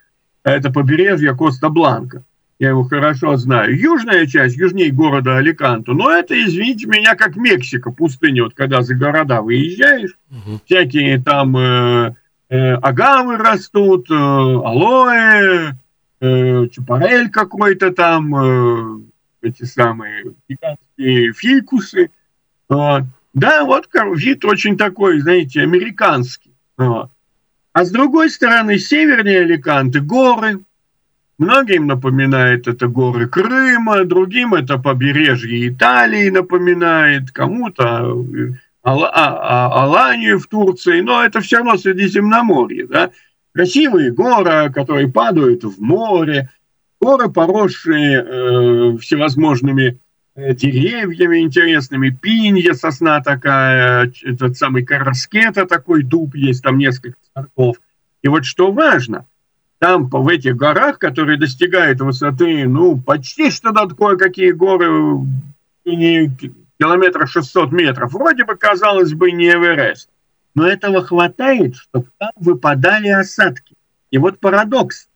это 0.44 0.70
побережье 0.70 1.34
Коста-Бланка, 1.34 2.22
я 2.58 2.70
его 2.70 2.84
хорошо 2.84 3.36
знаю. 3.36 3.78
Южная 3.78 4.26
часть, 4.26 4.56
южнее 4.56 4.90
города 4.90 5.36
Аликанту, 5.36 5.94
но 5.94 6.10
это, 6.10 6.34
извините 6.40 6.86
меня, 6.86 7.14
как 7.14 7.36
Мексика, 7.36 7.90
пустыня, 7.90 8.44
вот 8.44 8.54
когда 8.54 8.82
за 8.82 8.94
города 8.94 9.42
выезжаешь, 9.42 10.16
угу. 10.30 10.60
всякие 10.66 11.22
там 11.22 11.56
э, 11.56 12.14
э, 12.48 12.74
агавы 12.74 13.36
растут, 13.36 14.10
э, 14.10 14.14
алоэ, 14.14 15.72
э, 16.20 16.66
чапарель 16.68 17.30
какой-то 17.30 17.92
там, 17.92 18.34
э, 18.34 19.00
эти 19.42 19.64
самые 19.64 20.34
гигантские 20.48 21.32
фикусы. 21.32 22.10
Вот. 22.68 23.04
Да, 23.38 23.64
вот 23.64 23.88
вид 24.16 24.44
очень 24.44 24.76
такой, 24.76 25.20
знаете, 25.20 25.62
американский. 25.62 26.52
А 27.72 27.84
с 27.84 27.90
другой 27.90 28.30
стороны, 28.30 28.78
севернее 28.78 29.40
Аликанты 29.40 30.00
горы. 30.00 30.60
Многим 31.38 31.86
напоминает 31.86 32.66
это 32.66 32.88
горы 32.88 33.28
Крыма, 33.28 34.04
другим 34.04 34.54
это 34.54 34.78
побережье 34.78 35.68
Италии 35.68 36.30
напоминает, 36.30 37.30
кому-то 37.30 38.24
э, 38.36 38.52
Ал- 38.84 39.04
а- 39.04 39.10
а- 39.12 39.84
Аланию 39.84 40.40
в 40.40 40.48
Турции, 40.48 41.00
но 41.00 41.22
это 41.22 41.40
все 41.40 41.58
равно 41.58 41.76
Средиземноморье, 41.76 42.86
да 42.86 43.10
красивые 43.54 44.12
горы, 44.12 44.70
которые 44.72 45.08
падают 45.08 45.64
в 45.64 45.80
море, 45.80 46.50
горы, 47.00 47.28
поросшие 47.28 48.24
э, 48.24 48.98
всевозможными 48.98 49.98
деревьями 50.38 51.40
интересными, 51.40 52.10
пинья, 52.10 52.74
сосна 52.74 53.20
такая, 53.20 54.12
этот 54.22 54.56
самый 54.56 54.84
караскета 54.84 55.66
такой 55.66 56.04
дуб 56.04 56.34
есть, 56.34 56.62
там 56.62 56.78
несколько 56.78 57.18
сортов. 57.34 57.78
И 58.22 58.28
вот 58.28 58.44
что 58.44 58.70
важно, 58.70 59.26
там 59.78 60.08
в 60.08 60.28
этих 60.28 60.56
горах, 60.56 60.98
которые 60.98 61.38
достигают 61.38 62.00
высоты, 62.00 62.68
ну, 62.68 63.00
почти 63.00 63.50
что 63.50 63.72
над 63.72 63.94
кое-какие 63.94 64.52
горы, 64.52 65.26
не 65.84 66.30
километров 66.78 67.30
600 67.30 67.72
метров, 67.72 68.12
вроде 68.12 68.44
бы, 68.44 68.56
казалось 68.56 69.14
бы, 69.14 69.32
не 69.32 69.48
Эверест. 69.48 70.08
Но 70.54 70.66
этого 70.66 71.04
хватает, 71.04 71.76
чтобы 71.76 72.08
там 72.18 72.30
выпадали 72.36 73.08
осадки. 73.08 73.74
И 74.10 74.18
вот 74.18 74.40
парадокс. 74.40 75.08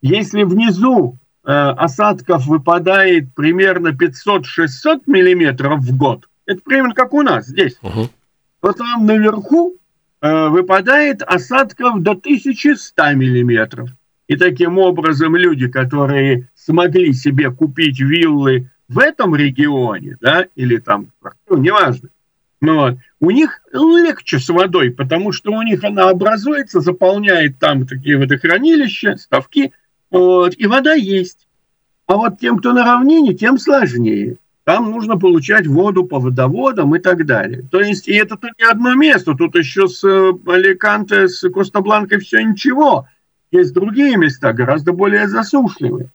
Если 0.00 0.42
внизу 0.42 1.16
э, 1.16 1.21
осадков 1.50 2.46
выпадает 2.46 3.34
примерно 3.34 3.88
500-600 3.88 5.02
миллиметров 5.06 5.80
в 5.80 5.96
год, 5.96 6.28
это 6.46 6.60
примерно 6.62 6.94
как 6.94 7.14
у 7.14 7.22
нас 7.22 7.46
здесь, 7.46 7.76
угу. 7.82 8.08
то 8.60 8.72
там 8.72 9.06
наверху 9.06 9.76
э, 10.20 10.48
выпадает 10.48 11.22
осадков 11.22 12.02
до 12.02 12.12
1100 12.12 13.14
миллиметров. 13.14 13.90
И 14.28 14.36
таким 14.36 14.78
образом 14.78 15.36
люди, 15.36 15.68
которые 15.68 16.48
смогли 16.54 17.12
себе 17.12 17.50
купить 17.50 18.00
виллы 18.00 18.70
в 18.88 18.98
этом 18.98 19.34
регионе, 19.34 20.16
да, 20.20 20.46
или 20.54 20.78
там, 20.78 21.08
ну, 21.48 21.58
неважно, 21.58 22.08
но 22.60 22.90
ну 22.90 22.98
у 23.20 23.30
них 23.30 23.60
легче 23.72 24.38
с 24.38 24.48
водой, 24.48 24.92
потому 24.92 25.32
что 25.32 25.52
у 25.52 25.62
них 25.62 25.82
она 25.82 26.08
образуется, 26.08 26.80
заполняет 26.80 27.58
там 27.58 27.86
такие 27.86 28.16
водохранилища, 28.16 29.16
ставки, 29.16 29.72
вот, 30.12 30.54
и 30.56 30.66
вода 30.66 30.92
есть. 30.92 31.48
А 32.06 32.16
вот 32.16 32.38
тем, 32.38 32.58
кто 32.58 32.72
на 32.72 32.84
равнине, 32.84 33.34
тем 33.34 33.58
сложнее. 33.58 34.36
Там 34.64 34.90
нужно 34.90 35.18
получать 35.18 35.66
воду 35.66 36.04
по 36.04 36.20
водоводам 36.20 36.94
и 36.94 37.00
так 37.00 37.26
далее. 37.26 37.64
То 37.70 37.80
есть, 37.80 38.06
и 38.06 38.12
это 38.12 38.36
тут 38.36 38.50
не 38.58 38.64
одно 38.64 38.94
место, 38.94 39.34
тут 39.34 39.56
еще 39.56 39.88
с 39.88 40.04
э, 40.04 40.32
Аликанте, 40.46 41.26
с 41.28 41.48
Коста-Бланкой 41.48 42.20
все 42.20 42.42
ничего. 42.44 43.08
Есть 43.50 43.72
другие 43.72 44.16
места, 44.16 44.52
гораздо 44.52 44.92
более 44.92 45.26
засушливые. 45.26 46.10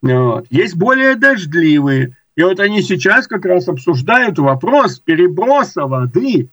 Вот. 0.00 0.46
Есть 0.48 0.76
более 0.76 1.16
дождливые. 1.16 2.16
И 2.34 2.42
вот 2.42 2.60
они 2.60 2.80
сейчас 2.82 3.26
как 3.26 3.44
раз 3.44 3.68
обсуждают 3.68 4.38
вопрос 4.38 4.98
переброса 4.98 5.86
воды, 5.86 6.48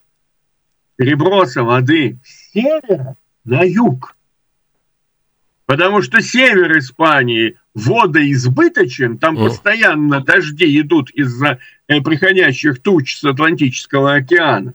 переброса 0.98 1.64
воды 1.64 2.18
с 2.24 2.52
севера 2.52 3.16
на 3.46 3.62
юг. 3.64 4.16
Потому 5.70 6.02
что 6.02 6.20
север 6.20 6.80
Испании 6.80 7.56
водоизбыточен, 7.76 9.20
там 9.20 9.38
mm. 9.38 9.46
постоянно 9.46 10.20
дожди 10.20 10.82
идут 10.82 11.12
из-за 11.12 11.60
э, 11.88 12.02
приходящих 12.02 12.82
туч 12.82 13.16
с 13.16 13.24
Атлантического 13.24 14.16
океана. 14.16 14.74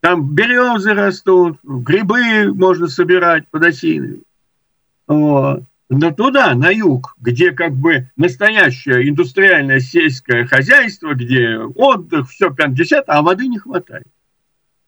Там 0.00 0.34
березы 0.34 0.94
растут, 0.94 1.58
грибы 1.62 2.50
можно 2.54 2.88
собирать 2.88 3.46
под 3.48 3.64
осиной. 3.64 4.22
Вот 5.06 5.64
но 5.90 6.12
туда, 6.12 6.54
на 6.54 6.70
юг, 6.70 7.14
где 7.20 7.52
как 7.52 7.74
бы 7.74 8.08
настоящее 8.16 9.06
индустриальное 9.06 9.80
сельское 9.80 10.46
хозяйство, 10.46 11.12
где 11.12 11.58
отдых, 11.58 12.30
все 12.30 12.50
50, 12.50 13.04
а 13.06 13.20
воды 13.20 13.48
не 13.48 13.58
хватает. 13.58 14.06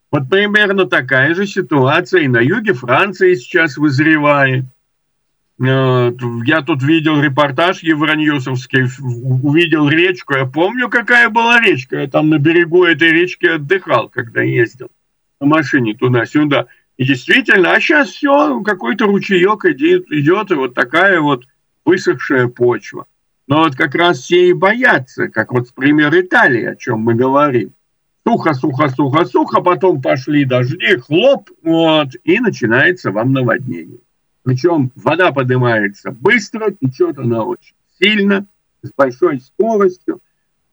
Вот 0.09 0.27
примерно 0.27 0.85
такая 0.85 1.35
же 1.35 1.45
ситуация 1.45 2.21
и 2.21 2.27
на 2.27 2.39
юге 2.39 2.73
Франции 2.73 3.35
сейчас 3.35 3.77
вызревает. 3.77 4.65
Я 5.59 6.61
тут 6.65 6.83
видел 6.83 7.19
репортаж 7.19 7.81
евроньюсовский, 7.81 8.83
увидел 9.01 9.89
речку. 9.89 10.35
Я 10.35 10.45
помню, 10.45 10.87
какая 10.87 11.29
была 11.29 11.59
речка. 11.59 12.01
Я 12.01 12.07
там 12.07 12.29
на 12.29 12.37
берегу 12.37 12.83
этой 12.83 13.09
речки 13.09 13.47
отдыхал, 13.47 14.09
когда 14.09 14.43
ездил 14.43 14.89
на 15.39 15.47
машине 15.47 15.95
туда-сюда. 15.95 16.67
И 16.97 17.05
действительно, 17.05 17.73
а 17.73 17.79
сейчас 17.79 18.09
все, 18.09 18.61
какой-то 18.61 19.05
ручеек 19.05 19.65
идет, 19.65 20.11
идет, 20.11 20.51
и 20.51 20.55
вот 20.55 20.73
такая 20.73 21.19
вот 21.21 21.45
высохшая 21.85 22.47
почва. 22.47 23.05
Но 23.47 23.59
вот 23.59 23.75
как 23.75 23.95
раз 23.95 24.19
все 24.19 24.49
и 24.49 24.53
боятся, 24.53 25.27
как 25.27 25.53
вот 25.53 25.73
пример 25.73 26.13
Италии, 26.19 26.65
о 26.65 26.75
чем 26.75 26.99
мы 26.99 27.15
говорим. 27.15 27.71
Сухо, 28.25 28.53
сухо, 28.53 28.89
сухо, 28.89 29.25
сухо, 29.25 29.61
потом 29.61 30.01
пошли 30.01 30.43
дожди, 30.43 30.97
хлоп, 30.97 31.49
вот, 31.63 32.09
и 32.23 32.39
начинается 32.39 33.11
вам 33.11 33.31
наводнение. 33.31 33.99
Причем 34.47 34.91
вода 34.95 35.33
поднимается 35.33 36.11
быстро, 36.11 36.71
течет 36.71 37.19
она 37.19 37.43
очень 37.43 37.73
сильно, 37.99 38.45
с 38.81 38.89
большой 38.95 39.41
скоростью. 39.41 40.21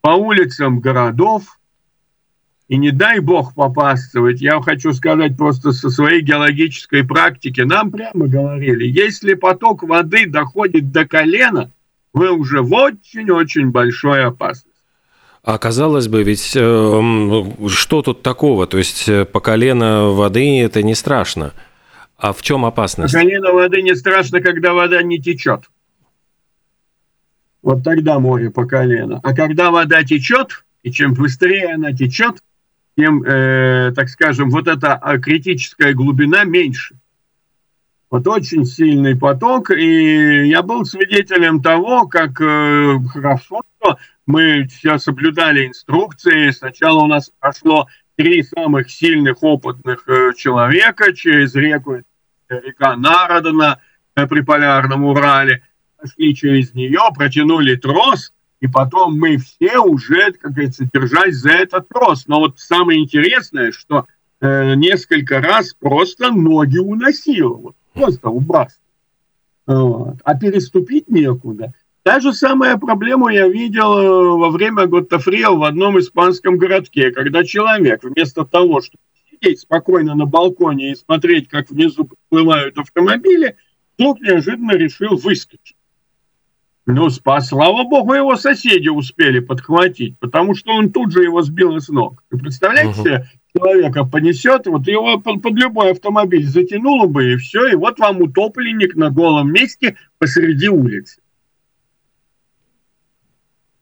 По 0.01 0.11
улицам 0.11 0.79
городов 0.79 1.59
и 2.69 2.77
не 2.77 2.93
дай 2.93 3.19
бог 3.19 3.53
попасться. 3.53 4.21
Ведь 4.21 4.41
я 4.41 4.61
хочу 4.61 4.93
сказать 4.93 5.37
просто 5.37 5.73
со 5.73 5.91
своей 5.91 6.21
геологической 6.21 7.03
практики. 7.03 7.63
Нам 7.63 7.91
прямо 7.91 8.29
говорили, 8.29 8.85
если 8.87 9.35
поток 9.35 9.83
воды 9.83 10.27
доходит 10.29 10.93
до 10.93 11.05
колена, 11.05 11.73
вы 12.13 12.31
уже 12.31 12.63
в 12.63 12.73
очень-очень 12.73 13.71
большой 13.71 14.25
опасности. 14.25 14.71
А 15.43 15.59
казалось 15.59 16.07
бы, 16.07 16.23
ведь 16.23 16.53
э, 16.55 17.45
что 17.71 18.03
тут 18.03 18.23
такого? 18.23 18.69
То 18.69 18.79
есть 18.79 19.09
э, 19.09 19.25
по 19.25 19.41
колено 19.41 20.11
воды 20.11 20.61
это 20.61 20.85
не 20.85 20.95
страшно. 20.95 21.55
А 22.25 22.33
в 22.33 22.41
чем 22.41 22.65
опасность? 22.65 23.13
Колено 23.13 23.53
воды 23.53 23.83
не 23.83 23.95
страшно, 23.95 24.41
когда 24.41 24.73
вода 24.73 25.03
не 25.03 25.21
течет. 25.21 25.65
Вот 27.61 27.85
тогда 27.85 28.19
море 28.19 28.49
по 28.49 28.65
колено. 28.65 29.21
А 29.23 29.35
когда 29.35 29.71
вода 29.71 30.03
течет, 30.05 30.65
и 30.83 30.91
чем 30.91 31.13
быстрее 31.13 31.75
она 31.75 31.93
течет, 31.93 32.43
тем, 32.97 33.23
э, 33.25 33.93
так 33.95 34.09
скажем, 34.09 34.49
вот 34.49 34.69
эта 34.69 34.95
а, 34.95 35.19
критическая 35.19 35.93
глубина 35.93 36.45
меньше. 36.45 36.97
Вот 38.09 38.27
очень 38.27 38.65
сильный 38.65 39.19
поток, 39.19 39.71
и 39.71 40.49
я 40.49 40.63
был 40.63 40.87
свидетелем 40.87 41.61
того, 41.61 42.07
как 42.07 42.41
э, 42.41 43.01
хорошо 43.13 43.61
мы 44.25 44.67
все 44.69 44.97
соблюдали 44.97 45.67
инструкции. 45.67 46.53
Сначала 46.53 47.03
у 47.03 47.07
нас 47.07 47.31
прошло 47.39 47.87
три 48.17 48.43
самых 48.43 48.91
сильных 48.91 49.43
опытных 49.43 50.09
э, 50.09 50.33
человека 50.35 51.13
через 51.13 51.55
реку, 51.55 52.01
река 52.61 52.97
Народана, 52.97 53.81
при 54.15 54.41
полярном 54.43 55.05
Урале, 55.05 55.63
пошли 56.01 56.35
через 56.35 56.75
нее, 56.75 57.01
протянули 57.15 57.77
трос, 57.77 58.33
и 58.61 58.67
потом 58.67 59.19
мы 59.19 59.37
все 59.39 59.79
уже, 59.79 60.33
как 60.33 60.53
говорится, 60.53 60.89
держались 60.93 61.37
за 61.37 61.51
этот 61.51 61.89
трос. 61.89 62.27
Но 62.27 62.41
вот 62.41 62.59
самое 62.59 63.01
интересное, 63.01 63.73
что 63.73 64.07
э, 64.41 64.75
несколько 64.75 65.41
раз 65.41 65.75
просто 65.75 66.31
ноги 66.31 66.79
уносило, 66.79 67.55
вот, 67.55 67.77
просто 67.93 68.29
убрасывало. 68.29 68.81
Вот. 69.67 70.17
А 70.25 70.35
переступить 70.39 71.09
некуда. 71.09 71.73
Та 72.03 72.21
же 72.21 72.35
самая 72.35 72.77
проблема 72.77 73.33
я 73.33 73.49
видел 73.49 73.99
э, 73.99 74.39
во 74.39 74.51
время 74.51 74.87
Готтафрио 74.87 75.57
в 75.57 75.65
одном 75.65 75.99
испанском 75.99 76.59
городке, 76.59 77.11
когда 77.11 77.45
человек 77.45 78.03
вместо 78.03 78.45
того, 78.45 78.83
чтобы 78.83 79.03
сидеть 79.45 79.61
спокойно 79.61 80.15
на 80.15 80.27
балконе 80.27 80.93
и 80.93 80.95
смотреть, 80.95 81.49
как 81.49 81.71
внизу 81.71 82.09
плывают 82.29 82.79
автомобили, 82.79 83.57
вдруг 83.97 84.21
неожиданно 84.21 84.73
решил 84.73 85.17
выскочить. 85.17 85.77
Ну, 86.87 87.09
спас, 87.09 87.49
слава 87.49 87.85
богу, 87.85 88.13
его 88.13 88.37
соседи 88.37 88.89
успели 88.89 89.39
подхватить, 89.39 90.19
потому 90.19 90.55
что 90.55 90.73
он 90.73 90.93
тут 90.93 91.13
же 91.13 91.23
его 91.23 91.41
сбил 91.43 91.79
с 91.81 91.89
ног. 91.89 92.23
Вы 92.31 92.39
представляете 92.39 93.01
себе, 93.01 93.31
человека 93.57 94.05
понесет, 94.05 94.67
вот 94.67 94.87
его 94.87 95.19
под, 95.19 95.41
под 95.41 95.55
любой 95.55 95.93
автомобиль 95.93 96.47
затянуло 96.47 97.07
бы, 97.07 97.33
и 97.33 97.37
все, 97.37 97.69
и 97.69 97.75
вот 97.75 97.99
вам 97.99 98.21
утопленник 98.21 98.97
на 98.97 99.11
голом 99.11 99.51
месте 99.51 99.97
посреди 100.19 100.69
улицы. 100.69 101.23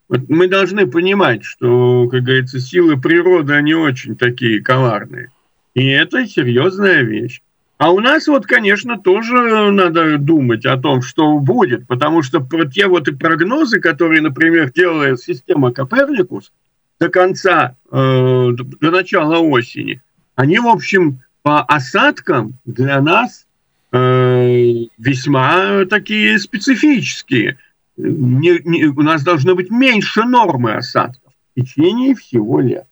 Вот 0.09 0.29
мы 0.29 0.47
должны 0.47 0.87
понимать, 0.87 1.43
что, 1.43 2.07
как 2.09 2.23
говорится, 2.23 2.61
силы 2.61 3.01
природы, 3.01 3.55
они 3.55 3.75
очень 3.75 4.15
такие 4.15 4.63
коварные. 4.63 5.31
И 5.75 5.87
это 5.87 6.27
серьезная 6.27 7.03
вещь. 7.03 7.43
А 7.79 7.91
у 7.91 8.01
нас 8.01 8.29
вот, 8.29 8.47
конечно, 8.47 8.99
тоже 8.99 9.71
надо 9.73 10.19
думать 10.19 10.65
о 10.67 10.77
том, 10.77 11.03
что 11.03 11.39
будет, 11.39 11.87
потому 11.89 12.23
что 12.23 12.41
про 12.41 12.65
те 12.65 12.87
вот 12.87 13.09
и 13.09 13.13
прогнозы, 13.13 13.81
которые, 13.81 14.21
например, 14.21 14.71
делает 14.71 15.21
система 15.21 15.73
Коперникус 15.73 16.53
до 17.01 17.09
конца, 17.09 17.75
э, 17.91 18.51
до 18.53 18.91
начала 18.91 19.39
осени, 19.39 20.01
они, 20.37 20.61
в 20.61 20.69
общем, 20.69 21.21
по 21.43 21.63
осадкам 21.63 22.55
для 22.65 23.01
нас 23.01 23.47
э, 23.91 24.85
весьма 24.99 25.85
такие 25.87 26.39
специфические– 26.39 27.59
не, 27.97 28.61
не, 28.65 28.85
у 28.87 29.03
нас 29.03 29.23
должно 29.23 29.55
быть 29.55 29.71
меньше 29.71 30.23
нормы 30.25 30.75
осадков 30.75 31.33
в 31.55 31.61
течение 31.61 32.15
всего 32.15 32.61
лета. 32.61 32.87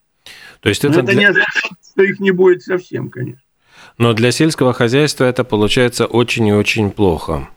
То 0.61 0.69
есть 0.69 0.85
это, 0.85 1.01
это 1.01 1.13
для... 1.13 1.21
не 1.21 1.25
означает, 1.27 1.73
что 2.00 2.04
их 2.04 2.21
не 2.21 2.30
будет 2.30 2.62
совсем, 2.62 3.11
конечно. 3.11 3.42
Но 3.99 4.14
для 4.14 4.33
сельского 4.33 4.73
хозяйства 4.73 5.25
это 5.25 5.45
получается 5.45 6.07
очень 6.07 6.47
и 6.47 6.52
очень 6.52 6.90
плохо. 6.90 7.49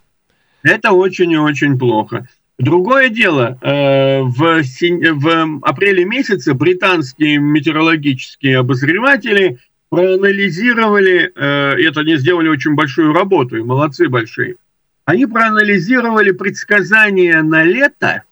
Это 0.64 0.92
очень 0.92 1.32
и 1.32 1.38
очень 1.38 1.80
плохо. 1.80 2.28
Другое 2.60 3.10
дело, 3.10 3.58
э, 3.62 4.22
в, 4.22 4.62
в 4.62 5.60
апреле 5.64 6.06
месяце 6.06 6.54
британские 6.54 7.38
метеорологические 7.38 8.60
обозреватели 8.60 9.60
проанализировали, 9.90 11.32
э, 11.36 11.88
это 11.88 12.02
они 12.02 12.18
сделали 12.18 12.50
очень 12.50 12.76
большую 12.76 13.14
работу, 13.14 13.58
и 13.58 13.64
молодцы 13.64 14.10
большие, 14.10 14.58
они 15.06 15.26
проанализировали 15.26 16.32
предсказания 16.32 17.42
на 17.42 17.64
лето 17.64 18.24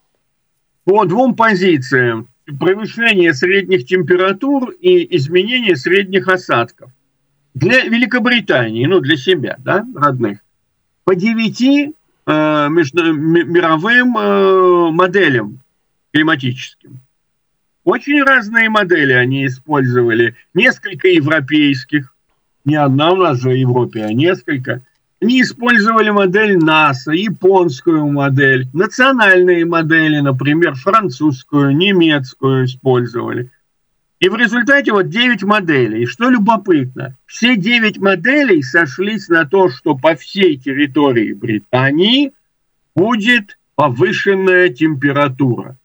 по 0.83 1.05
двум 1.05 1.35
позициям. 1.35 2.27
Превышение 2.59 3.33
средних 3.33 3.85
температур 3.85 4.71
и 4.71 5.15
изменение 5.17 5.75
средних 5.75 6.27
осадков. 6.27 6.91
Для 7.53 7.83
Великобритании, 7.83 8.85
ну, 8.85 8.99
для 8.99 9.17
себя, 9.17 9.57
да, 9.59 9.85
родных, 9.95 10.39
по 11.03 11.15
девяти 11.15 11.93
э, 12.25 12.67
между, 12.69 13.13
мировым 13.13 14.17
э, 14.17 14.91
моделям 14.91 15.59
климатическим. 16.13 16.99
Очень 17.83 18.23
разные 18.23 18.69
модели 18.69 19.13
они 19.13 19.47
использовали. 19.47 20.35
Несколько 20.53 21.07
европейских, 21.07 22.15
не 22.63 22.75
одна 22.75 23.11
у 23.11 23.15
нас 23.17 23.39
же 23.39 23.49
в 23.49 23.55
Европе, 23.55 24.03
а 24.03 24.13
несколько– 24.13 24.81
они 25.21 25.43
использовали 25.43 26.09
модель 26.09 26.57
НАСА, 26.57 27.11
японскую 27.11 28.07
модель, 28.07 28.67
национальные 28.73 29.65
модели, 29.65 30.19
например, 30.19 30.73
французскую, 30.73 31.75
немецкую 31.77 32.65
использовали. 32.65 33.51
И 34.19 34.29
в 34.29 34.35
результате 34.35 34.91
вот 34.91 35.09
9 35.09 35.43
моделей. 35.43 36.03
И 36.03 36.05
что 36.07 36.29
любопытно, 36.29 37.17
все 37.27 37.55
9 37.55 37.99
моделей 37.99 38.63
сошлись 38.63 39.29
на 39.29 39.45
то, 39.45 39.69
что 39.69 39.95
по 39.95 40.15
всей 40.15 40.57
территории 40.57 41.33
Британии 41.33 42.33
будет 42.95 43.59
повышенная 43.75 44.69
температура. 44.69 45.77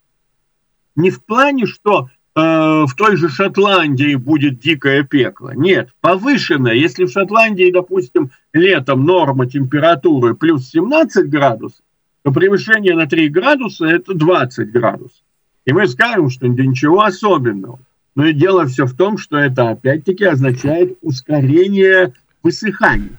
Не 0.96 1.10
в 1.10 1.22
плане, 1.22 1.66
что 1.66 2.08
в 2.36 2.88
той 2.98 3.16
же 3.16 3.30
Шотландии 3.30 4.14
будет 4.14 4.58
дикое 4.58 5.02
пекло. 5.04 5.52
Нет, 5.54 5.88
повышенное. 6.02 6.74
Если 6.74 7.06
в 7.06 7.10
Шотландии, 7.10 7.72
допустим, 7.72 8.30
летом 8.52 9.06
норма 9.06 9.46
температуры 9.46 10.34
плюс 10.34 10.68
17 10.68 11.30
градусов, 11.30 11.80
то 12.22 12.32
превышение 12.32 12.94
на 12.94 13.06
3 13.06 13.30
градуса– 13.30 13.86
это 13.86 14.12
20 14.12 14.70
градусов. 14.70 15.22
И 15.64 15.72
мы 15.72 15.88
скажем, 15.88 16.28
что 16.28 16.46
ничего 16.46 17.02
особенного. 17.02 17.78
Но 18.14 18.26
и 18.26 18.34
дело 18.34 18.66
все 18.66 18.84
в 18.84 18.94
том, 18.94 19.16
что 19.16 19.38
это 19.38 19.70
опять-таки 19.70 20.24
означает 20.24 20.98
ускорение 21.00 22.12
высыхания. 22.42 23.18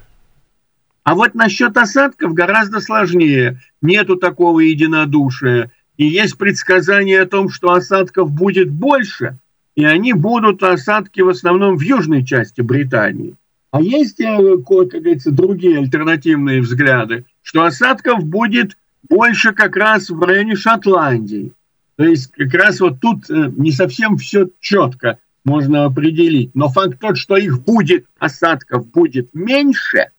А 1.04 1.16
вот 1.16 1.34
насчет 1.34 1.76
осадков 1.76 2.34
гораздо 2.34 2.82
сложнее. 2.82 3.62
Нету 3.82 4.18
такого 4.18 4.60
единодушия 4.60 5.72
и 5.98 6.06
есть 6.06 6.38
предсказание 6.38 7.22
о 7.22 7.28
том, 7.28 7.50
что 7.50 7.72
осадков 7.72 8.32
будет 8.32 8.70
больше, 8.70 9.38
и 9.76 9.84
они 9.84 10.14
будут 10.14 10.64
осадки 10.64 11.22
в 11.22 11.30
основном 11.30 11.76
в 11.76 11.82
южной 11.82 12.24
части 12.24 12.62
Британии. 12.62 13.36
А 13.72 13.82
есть, 13.82 14.20
э, 14.20 14.58
как 14.68 14.88
говорится, 14.90 15.32
другие 15.32 15.80
альтернативные 15.80 16.62
взгляды, 16.62 17.26
что 17.42 17.64
осадков 17.64 18.24
будет 18.24 18.78
больше 19.10 19.54
как 19.54 19.76
раз 19.76 20.10
в 20.10 20.20
районе 20.22 20.56
Шотландии. 20.56 21.54
То 21.96 22.06
есть 22.06 22.32
как 22.32 22.54
раз 22.54 22.80
вот 22.80 23.00
тут 23.00 23.30
э, 23.30 23.52
не 23.56 23.72
совсем 23.72 24.18
все 24.18 24.50
четко 24.60 25.20
можно 25.44 25.86
определить. 25.86 26.52
Но 26.54 26.70
факт 26.70 27.00
тот, 27.00 27.18
что 27.18 27.38
их 27.38 27.64
будет, 27.64 28.06
осадков 28.20 28.88
будет 28.88 29.34
меньше, 29.34 30.12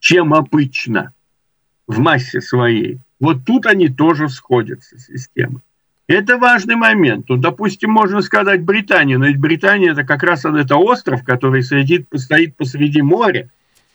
чем 0.00 0.34
обычно 0.34 1.12
в 1.86 1.98
массе 2.00 2.40
своей– 2.40 2.98
вот 3.20 3.44
тут 3.44 3.66
они 3.66 3.88
тоже 3.88 4.28
сходятся, 4.28 4.98
системы. 4.98 5.60
Это 6.08 6.38
важный 6.38 6.74
момент. 6.74 7.26
Ну, 7.28 7.36
допустим, 7.36 7.92
можно 7.92 8.20
сказать 8.20 8.62
Британия, 8.62 9.16
но 9.16 9.26
ведь 9.26 9.38
Британия 9.38 9.92
это 9.92 10.02
как 10.02 10.24
раз 10.24 10.44
это 10.44 10.76
остров, 10.76 11.22
который 11.22 11.62
сидит, 11.62 12.08
стоит 12.16 12.56
посреди 12.56 13.00
моря. 13.00 13.48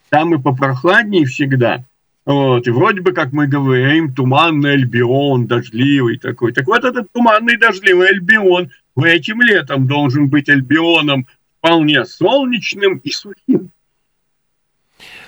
Там 0.10 0.34
и 0.34 0.42
попрохладнее 0.42 1.26
всегда. 1.26 1.84
Вот, 2.26 2.68
и 2.68 2.72
вроде 2.72 3.02
бы, 3.02 3.12
как 3.12 3.34
мы 3.34 3.48
говорим, 3.48 4.14
туманный 4.14 4.74
Альбион, 4.74 5.46
дождливый 5.46 6.18
такой. 6.18 6.54
Так 6.54 6.68
вот 6.68 6.84
этот 6.84 7.12
туманный 7.12 7.58
дождливый 7.58 8.08
Альбион 8.08 8.72
в 8.96 9.04
этим 9.04 9.42
летом 9.42 9.86
должен 9.86 10.30
быть 10.30 10.48
Альбионом 10.48 11.28
вполне 11.60 12.06
солнечным 12.06 12.98
и 13.04 13.12
сухим. 13.12 13.72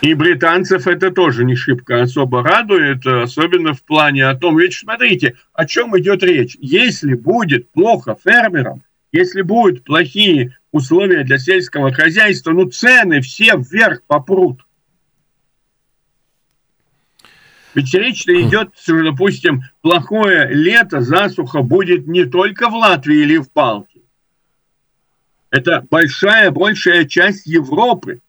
И 0.02 0.14
британцев 0.14 0.86
это 0.86 1.12
тоже 1.12 1.44
не 1.44 1.56
шибко 1.56 2.04
особо 2.04 2.44
радует, 2.44 3.06
особенно 3.06 3.74
в 3.74 3.84
плане 3.84 4.28
о 4.28 4.36
том, 4.36 4.58
ведь 4.58 4.76
смотрите, 4.76 5.36
о 5.54 5.66
чем 5.66 5.98
идет 5.98 6.22
речь. 6.22 6.56
Если 6.60 7.16
будет 7.16 7.72
плохо 7.72 8.16
фермерам, 8.24 8.84
если 9.12 9.42
будут 9.42 9.84
плохие 9.84 10.56
условия 10.72 11.24
для 11.24 11.40
сельского 11.40 11.92
хозяйства, 11.92 12.52
ну 12.52 12.70
цены 12.70 13.22
все 13.22 13.54
вверх 13.58 14.04
попрут. 14.04 14.62
Ведь 17.74 17.94
речь 17.94 18.26
идет, 18.28 18.70
допустим, 18.88 19.64
плохое 19.82 20.48
лето, 20.50 21.02
засуха 21.02 21.62
будет 21.62 22.08
не 22.08 22.26
только 22.26 22.70
в 22.70 22.76
Латвии 22.76 23.18
или 23.18 23.38
в 23.38 23.52
Балтии. 23.52 24.04
Это 25.50 25.86
большая, 25.90 26.52
большая 26.52 27.06
часть 27.06 27.48
Европы. 27.48 28.22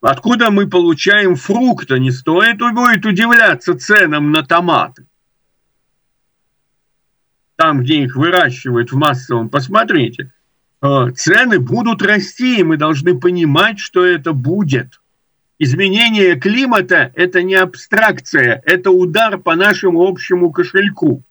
Откуда 0.00 0.50
мы 0.50 0.66
получаем 0.66 1.36
фрукты? 1.36 1.98
Не 1.98 2.10
стоит 2.10 2.58
будет 2.58 3.04
удивляться 3.04 3.78
ценам 3.78 4.30
на 4.30 4.42
томаты. 4.42 5.06
Там, 7.56 7.82
где 7.82 8.02
их 8.04 8.16
выращивают 8.16 8.92
в 8.92 8.96
массовом, 8.96 9.50
посмотрите. 9.50 10.32
Э, 10.82 11.10
цены 11.14 11.58
будут 11.58 12.00
расти, 12.00 12.60
и 12.60 12.64
мы 12.64 12.78
должны 12.78 13.18
понимать, 13.18 13.78
что 13.78 14.02
это 14.02 14.32
будет. 14.32 15.00
Изменение 15.58 16.40
климата– 16.40 17.12
это 17.14 17.42
не 17.42 17.54
абстракция, 17.54 18.62
это 18.64 18.90
удар 18.90 19.36
по 19.36 19.54
нашему 19.54 20.08
общему 20.08 20.50
кошельку. 20.50 21.22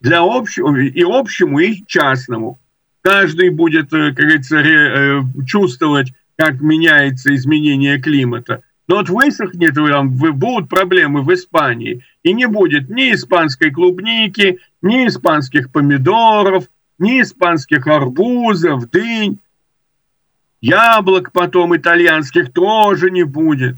Для 0.00 0.22
общего, 0.22 0.74
и 0.76 1.04
общему, 1.04 1.60
и 1.60 1.84
частному. 1.86 2.58
Каждый 3.02 3.50
будет, 3.50 3.92
э, 3.92 4.08
как 4.08 4.16
говорится, 4.16 4.58
э, 4.58 5.20
чувствовать 5.46 6.12
как 6.40 6.62
меняется 6.62 7.34
изменение 7.34 8.00
климата. 8.00 8.62
Но 8.88 8.96
вот 8.96 9.10
высохнет, 9.10 9.74
там, 9.74 10.08
будут 10.08 10.70
проблемы 10.70 11.20
в 11.20 11.34
Испании, 11.34 12.02
и 12.22 12.32
не 12.32 12.46
будет 12.46 12.88
ни 12.88 13.12
испанской 13.12 13.70
клубники, 13.70 14.58
ни 14.80 15.06
испанских 15.06 15.70
помидоров, 15.70 16.64
ни 16.98 17.20
испанских 17.20 17.86
арбузов, 17.86 18.88
дынь, 18.88 19.38
яблок 20.62 21.30
потом 21.32 21.76
итальянских 21.76 22.54
тоже 22.54 23.10
не 23.10 23.24
будет. 23.24 23.76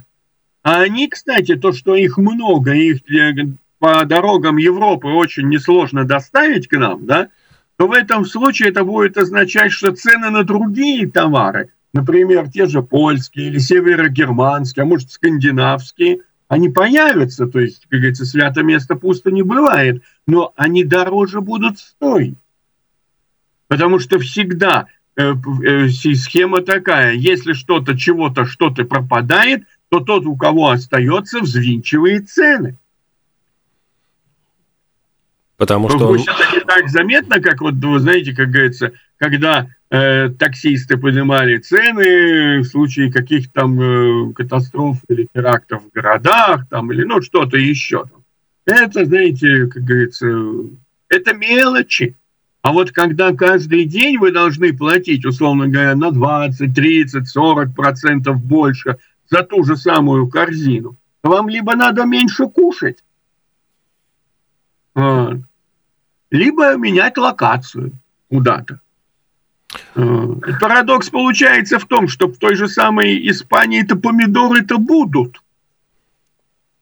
А 0.62 0.82
они, 0.82 1.08
кстати, 1.08 1.56
то, 1.56 1.72
что 1.72 1.96
их 1.96 2.16
много, 2.16 2.74
их 2.74 2.98
э, 3.10 3.32
по 3.80 4.04
дорогам 4.04 4.56
Европы 4.56 5.08
очень 5.08 5.48
несложно 5.48 6.04
доставить 6.04 6.68
к 6.68 6.78
нам, 6.78 7.06
да, 7.06 7.28
то 7.76 7.88
в 7.88 7.92
этом 7.92 8.24
случае 8.24 8.68
это 8.68 8.84
будет 8.84 9.16
означать, 9.16 9.72
что 9.72 9.90
цены 9.90 10.30
на 10.30 10.44
другие 10.44 11.10
товары, 11.10 11.70
например, 11.92 12.50
те 12.50 12.66
же 12.66 12.82
польские 12.82 13.48
или 13.48 13.58
северогерманские, 13.58 14.82
а 14.82 14.86
может 14.86 15.10
скандинавские, 15.10 16.20
они 16.48 16.68
появятся, 16.68 17.46
то 17.46 17.60
есть, 17.60 17.86
как 17.88 18.00
говорится, 18.00 18.26
свято 18.26 18.62
место 18.62 18.94
пусто 18.94 19.30
не 19.30 19.42
бывает, 19.42 20.02
но 20.26 20.52
они 20.56 20.84
дороже 20.84 21.40
будут 21.40 21.78
стоить. 21.78 22.36
Потому 23.68 23.98
что 23.98 24.18
всегда 24.18 24.86
э, 25.16 25.32
э, 25.64 25.88
схема 25.88 26.60
такая, 26.60 27.14
если 27.14 27.54
что-то, 27.54 27.96
чего-то, 27.96 28.44
что-то 28.44 28.84
пропадает, 28.84 29.64
то 29.88 30.00
тот, 30.00 30.26
у 30.26 30.36
кого 30.36 30.70
остается, 30.70 31.40
взвинчивает 31.40 32.28
цены. 32.28 32.76
Потому 35.56 35.88
что... 35.88 36.08
Пусть 36.08 36.28
он... 36.28 36.34
это 36.34 36.54
не 36.54 36.60
так 36.60 36.88
заметно, 36.88 37.40
как 37.40 37.60
вот, 37.60 37.74
вы 37.74 38.00
знаете, 38.00 38.34
как 38.34 38.50
говорится, 38.50 38.92
когда 39.16 39.68
э, 39.92 40.30
таксисты 40.30 40.96
поднимали 40.96 41.58
цены 41.58 42.60
в 42.60 42.64
случае 42.64 43.12
каких-то 43.12 43.52
там 43.52 43.80
э, 43.80 44.32
катастроф 44.32 44.96
или 45.08 45.28
терактов 45.32 45.82
в 45.84 45.94
городах, 45.94 46.66
там, 46.68 46.90
или 46.92 47.04
ну 47.04 47.20
что-то 47.20 47.58
еще. 47.58 48.06
Это, 48.64 49.04
знаете, 49.04 49.66
как 49.66 49.82
говорится, 49.82 50.26
это 51.08 51.34
мелочи. 51.34 52.16
А 52.62 52.72
вот 52.72 52.92
когда 52.92 53.34
каждый 53.34 53.84
день 53.84 54.18
вы 54.18 54.32
должны 54.32 54.72
платить, 54.72 55.26
условно 55.26 55.68
говоря, 55.68 55.94
на 55.94 56.10
20, 56.10 56.74
30, 56.74 57.28
40 57.28 57.74
процентов 57.74 58.42
больше 58.42 58.98
за 59.28 59.42
ту 59.42 59.64
же 59.64 59.76
самую 59.76 60.28
корзину, 60.28 60.96
вам 61.22 61.48
либо 61.48 61.74
надо 61.74 62.04
меньше 62.04 62.46
кушать, 62.46 63.02
либо 64.94 66.76
менять 66.76 67.18
локацию 67.18 67.92
куда-то. 68.30 68.81
Э, 69.94 70.26
парадокс 70.60 71.10
получается 71.10 71.78
в 71.78 71.86
том, 71.86 72.08
что 72.08 72.28
в 72.28 72.36
той 72.36 72.54
же 72.54 72.68
самой 72.68 73.28
Испании-то 73.30 73.96
помидоры-то 73.96 74.78
будут. 74.78 75.42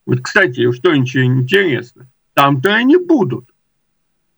Вот, 0.05 0.21
кстати, 0.21 0.71
что 0.71 0.95
интересно, 0.95 2.07
там-то 2.33 2.73
они 2.73 2.97
будут. 2.97 3.45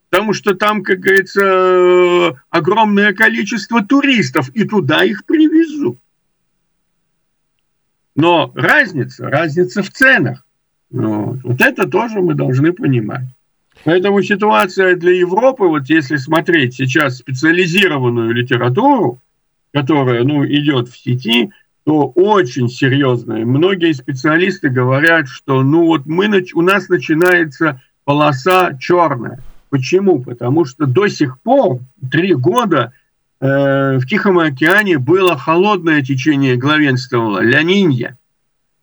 Потому 0.10 0.34
что 0.34 0.54
там, 0.54 0.84
как 0.84 1.00
говорится, 1.00 2.39
огромное 2.52 3.13
количество 3.13 3.84
туристов, 3.84 4.50
и 4.50 4.63
туда 4.63 5.04
их 5.04 5.26
привезут. 5.26 5.98
Но 8.16 8.52
разница, 8.54 9.28
разница 9.28 9.82
в 9.82 9.89
ценах. 9.89 10.46
Вот, 10.92 11.39
вот 11.44 11.62
это 11.62 11.88
тоже 11.88 12.22
мы 12.22 12.36
должны 12.36 12.72
понимать. 12.74 13.26
Поэтому 13.84 14.22
ситуация 14.22 14.96
для 14.96 15.12
Европы, 15.12 15.65
вот 15.65 15.89
если 15.89 16.15
смотреть 16.15 16.76
сейчас 16.76 17.17
специализированную 17.17 18.34
литературу, 18.34 19.19
которая 19.74 20.24
ну, 20.24 20.46
идет 20.46 20.88
в 20.88 20.98
сети, 20.98 21.52
то 21.84 22.08
очень 22.15 22.69
серьезная. 22.69 23.46
Многие 23.46 23.93
специалисты 23.93 24.69
говорят, 24.69 25.28
что 25.28 25.63
ну 25.63 25.86
вот 25.86 26.06
мы, 26.06 26.46
у 26.54 26.62
нас 26.62 26.88
начинается 26.88 27.82
полоса 28.06 28.78
черная. 28.80 29.39
Почему? 29.69 30.22
Потому 30.22 30.65
что 30.65 30.86
до 30.86 31.08
сих 31.08 31.41
пор, 31.41 31.80
три 32.10 32.34
года, 32.36 32.93
э, 33.41 33.98
в 33.98 34.06
Тихом 34.06 34.39
океане 34.39 34.98
было 34.98 35.38
холодное 35.38 36.02
течение 36.04 36.56
главенствовало, 36.56 37.39
ля 37.39 37.63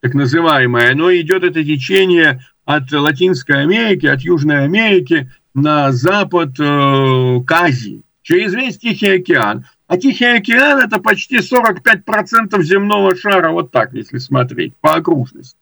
так 0.00 0.14
называемое. 0.14 0.92
Оно 0.92 1.14
идет, 1.14 1.44
это 1.44 1.64
течение 1.64 2.44
от 2.64 2.90
Латинской 2.92 3.62
Америки, 3.62 4.06
от 4.06 4.20
Южной 4.20 4.64
Америки 4.64 5.30
на 5.54 5.92
запад 5.92 6.50
э, 6.58 7.40
к 7.44 7.52
Азии, 7.52 8.02
через 8.22 8.54
весь 8.54 8.78
Тихий 8.78 9.16
океан. 9.16 9.66
А 9.86 9.96
Тихий 9.98 10.24
океан– 10.24 10.78
это 10.84 11.00
почти 11.00 11.38
45% 11.38 12.62
земного 12.62 13.16
шара, 13.16 13.50
вот 13.50 13.72
так, 13.72 13.92
если 13.92 14.18
смотреть, 14.18 14.74
по 14.80 14.94
окружности. 14.94 15.56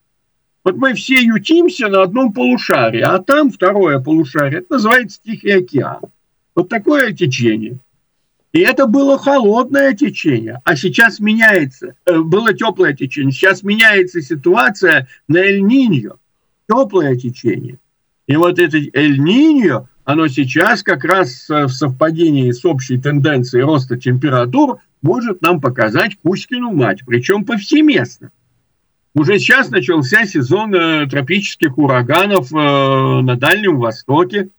Вот 0.65 0.77
мы 0.77 0.93
все 0.93 1.23
ютимся 1.23 1.89
на 1.89 2.03
одном 2.03 2.33
полушарии, 2.33 3.01
а 3.01 3.19
там 3.21 3.51
второе 3.51 4.01
полушарие, 4.01 4.61
это 4.61 4.75
называется 4.75 5.21
Тихий 5.25 5.51
океан. 5.51 6.01
Вот 6.55 6.69
такое 6.69 7.13
течение. 7.13 7.79
И 8.53 8.61
это 8.61 8.87
было 8.87 9.19
холодное 9.19 9.93
течение, 9.93 10.61
а 10.65 10.75
сейчас 10.75 11.21
меняется, 11.21 11.95
э, 12.07 12.19
было 12.19 12.55
теплое 12.55 12.95
течение, 12.95 13.33
сейчас 13.33 13.63
меняется 13.63 14.23
ситуация 14.23 15.07
на 15.29 15.39
Эль-Ниньо 15.39 16.17
теплое 16.69 17.17
течение. 17.17 17.79
И 18.27 18.37
вот 18.37 18.59
это 18.59 18.79
Эль-Ниньо, 18.79 19.89
оно 20.05 20.29
сейчас 20.29 20.83
как 20.83 21.05
раз 21.05 21.47
в 21.49 21.69
совпадении 21.69 22.51
с 22.51 22.65
общей 22.65 22.99
тенденцией 22.99 23.65
роста 23.65 23.99
температур 23.99 24.81
может 25.03 25.43
нам 25.43 25.61
показать 25.61 26.17
Кузькину 26.23 26.73
мать, 26.73 27.01
причем 27.07 27.45
повсеместно. 27.45 28.31
Уже 29.15 29.39
сейчас 29.39 29.71
начался 29.71 30.27
сезон 30.27 30.75
э, 30.75 31.07
тропических 31.09 31.77
ураганов 31.79 32.53
э, 32.53 32.57
на 32.57 33.37
Дальнем 33.37 33.79
Востоке. 33.79 34.51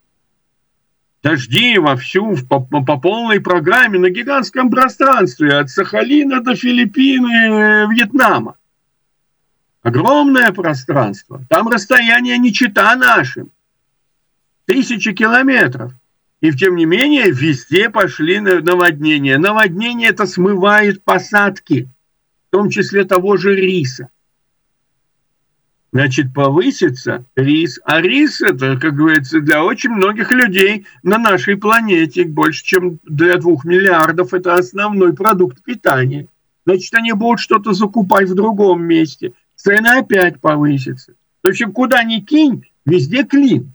Дожди 1.22 1.78
вовсю 1.78 2.38
по, 2.48 2.62
по 2.62 2.98
полной 2.98 3.42
программе 3.42 4.00
на 4.00 4.10
гигантском 4.10 4.70
пространстве 4.70 5.54
от 5.58 5.70
Сахалина 5.70 6.42
до 6.42 6.56
Филиппин 6.56 7.26
и 7.26 7.34
э, 7.34 7.88
Вьетнама. 7.88 8.56
Огромное 9.82 10.52
пространство. 10.54 11.42
Там 11.50 11.68
расстояние 11.68 12.38
не 12.38 12.54
чита 12.54 12.96
нашим. 12.96 13.52
Тысячи 14.66 15.14
километров. 15.14 15.94
И 16.40 16.54
тем 16.54 16.78
не 16.78 16.86
менее 16.86 17.32
везде 17.32 17.90
пошли 17.90 18.40
наводнения. 18.40 19.38
Наводнение 19.38 20.10
это 20.10 20.26
смывает 20.26 21.04
посадки, 21.04 21.90
в 22.48 22.52
том 22.52 22.70
числе 22.70 23.04
того 23.04 23.36
же 23.36 23.56
риса. 23.56 24.10
Значит, 25.92 26.34
повысится 26.34 27.26
рис. 27.36 27.80
А 27.84 28.00
рис 28.00 28.42
это, 28.42 28.78
как 28.78 28.96
говорится, 28.96 29.40
для 29.42 29.64
очень 29.64 29.90
многих 29.90 30.32
людей 30.32 30.86
на 31.02 31.18
нашей 31.18 31.58
планете, 31.58 32.26
больше, 32.26 32.64
чем 32.64 33.00
для 33.04 33.38
двух 33.38 33.66
миллиардов, 33.66 34.34
это 34.34 34.56
основной 34.56 35.14
продукт 35.14 35.64
питания. 35.64 36.28
Значит, 36.66 36.94
они 36.94 37.14
будут 37.14 37.40
что-то 37.40 37.74
закупать 37.74 38.30
в 38.30 38.36
другом 38.36 38.84
месте 38.84 39.34
цены 39.60 40.00
опять 40.00 40.40
повысятся. 40.40 41.14
В 41.44 41.48
общем, 41.48 41.72
куда 41.72 42.04
ни 42.04 42.20
кинь, 42.20 42.66
везде 42.86 43.24
клин. 43.24 43.74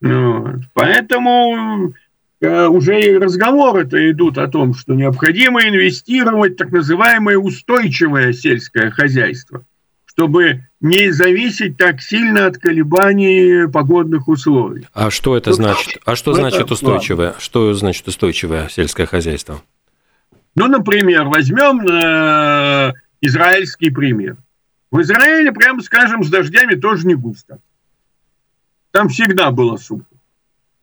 Вот. 0.00 0.60
Поэтому 0.74 1.92
э, 2.40 2.66
уже 2.66 3.00
и 3.00 3.18
разговоры-то 3.18 4.10
идут 4.10 4.38
о 4.38 4.48
том, 4.48 4.74
что 4.74 4.94
необходимо 4.94 5.62
инвестировать 5.62 6.54
в 6.54 6.56
так 6.56 6.70
называемое 6.70 7.36
устойчивое 7.36 8.32
сельское 8.32 8.90
хозяйство, 8.90 9.64
чтобы 10.18 10.64
не 10.80 11.12
зависеть 11.12 11.76
так 11.76 12.00
сильно 12.00 12.46
от 12.46 12.58
колебаний 12.58 13.70
погодных 13.70 14.26
условий. 14.26 14.84
А 14.92 15.12
что 15.12 15.36
это 15.36 15.52
значит? 15.52 16.02
А 16.04 16.16
что 16.16 16.32
значит 16.32 16.72
устойчивое? 16.72 17.36
Что 17.38 17.72
значит 17.72 18.08
устойчивое 18.08 18.68
сельское 18.68 19.06
хозяйство? 19.06 19.62
Ну, 20.56 20.66
например, 20.66 21.26
возьмем 21.26 21.86
э, 21.86 22.94
израильский 23.20 23.90
пример. 23.90 24.36
В 24.90 25.00
Израиле, 25.02 25.52
прямо 25.52 25.82
скажем, 25.82 26.24
с 26.24 26.30
дождями 26.30 26.74
тоже 26.74 27.06
не 27.06 27.14
густо. 27.14 27.60
Там 28.90 29.10
всегда 29.10 29.52
было 29.52 29.76
сухо. 29.76 30.04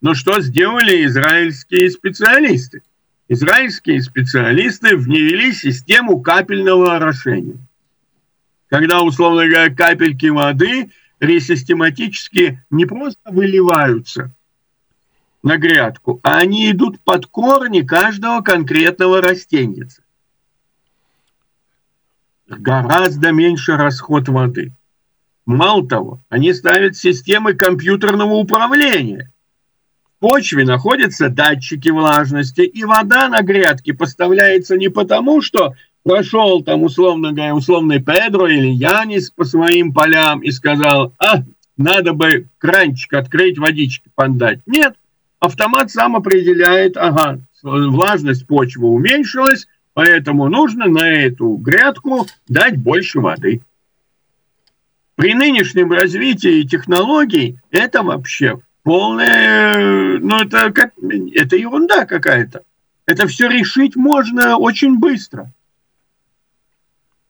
Но 0.00 0.14
что 0.14 0.40
сделали 0.40 1.04
израильские 1.04 1.90
специалисты? 1.90 2.80
Израильские 3.28 4.00
специалисты 4.00 4.96
внесли 4.96 5.52
систему 5.52 6.22
капельного 6.22 6.96
орошения. 6.96 7.58
Когда, 8.68 9.02
условно 9.02 9.46
говоря, 9.46 9.74
капельки 9.74 10.26
воды 10.26 10.90
ресистематически 11.20 12.64
не 12.70 12.84
просто 12.84 13.30
выливаются 13.30 14.32
на 15.42 15.56
грядку, 15.56 16.20
а 16.22 16.38
они 16.38 16.70
идут 16.70 17.00
под 17.00 17.26
корни 17.26 17.82
каждого 17.82 18.42
конкретного 18.42 19.22
растения 19.22 19.88
гораздо 22.48 23.32
меньше 23.32 23.76
расход 23.76 24.28
воды. 24.28 24.72
Мало 25.44 25.86
того, 25.86 26.20
они 26.28 26.52
ставят 26.52 26.96
системы 26.96 27.54
компьютерного 27.54 28.34
управления. 28.34 29.32
В 30.04 30.20
почве 30.20 30.64
находятся 30.64 31.28
датчики 31.28 31.88
влажности, 31.88 32.62
и 32.62 32.84
вода 32.84 33.28
на 33.28 33.42
грядке 33.42 33.94
поставляется 33.94 34.76
не 34.76 34.88
потому, 34.88 35.42
что 35.42 35.74
прошел 36.06 36.62
там, 36.62 36.84
условно 36.84 37.32
говоря, 37.32 37.54
условный 37.54 37.98
Педро 37.98 38.46
или 38.46 38.68
Янис 38.68 39.30
по 39.32 39.44
своим 39.44 39.92
полям 39.92 40.40
и 40.40 40.52
сказал, 40.52 41.12
а, 41.18 41.42
надо 41.76 42.12
бы 42.12 42.46
кранчик 42.58 43.14
открыть, 43.14 43.58
водички 43.58 44.08
подать. 44.14 44.60
Нет, 44.66 44.94
автомат 45.40 45.90
сам 45.90 46.14
определяет, 46.14 46.96
ага, 46.96 47.40
влажность 47.60 48.46
почвы 48.46 48.88
уменьшилась, 48.88 49.66
поэтому 49.94 50.48
нужно 50.48 50.86
на 50.86 51.10
эту 51.10 51.56
грядку 51.56 52.28
дать 52.46 52.76
больше 52.76 53.18
воды. 53.18 53.62
При 55.16 55.34
нынешнем 55.34 55.90
развитии 55.90 56.62
технологий 56.62 57.58
это 57.72 58.04
вообще 58.04 58.60
полная, 58.84 60.18
ну 60.20 60.42
это, 60.42 60.72
это 61.34 61.56
ерунда 61.56 62.06
какая-то. 62.06 62.62
Это 63.06 63.26
все 63.26 63.48
решить 63.48 63.96
можно 63.96 64.56
очень 64.56 64.98
быстро. 64.98 65.52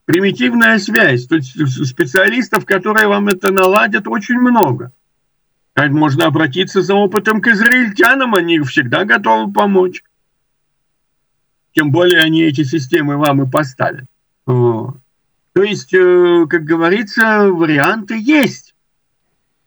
Примитивная 0.06 0.78
связь. 0.78 1.26
То 1.26 1.36
есть 1.36 1.56
специалистов, 1.86 2.64
которые 2.64 3.08
вам 3.08 3.28
это 3.28 3.50
наладят, 3.50 4.08
очень 4.08 4.38
много. 4.38 4.92
Можно 5.76 6.26
обратиться 6.26 6.80
за 6.80 6.94
опытом 6.94 7.42
к 7.42 7.48
израильтянам, 7.48 8.34
они 8.34 8.60
всегда 8.60 9.04
готовы 9.04 9.52
помочь. 9.52 10.02
Тем 11.74 11.90
более 11.90 12.20
они 12.22 12.42
эти 12.42 12.64
системы 12.64 13.18
вам 13.18 13.42
и 13.42 13.50
поставят. 13.50 14.06
Вот. 14.46 14.96
То 15.52 15.62
есть, 15.62 15.92
э, 15.92 16.46
как 16.48 16.64
говорится, 16.64 17.48
варианты 17.48 18.18
есть. 18.18 18.74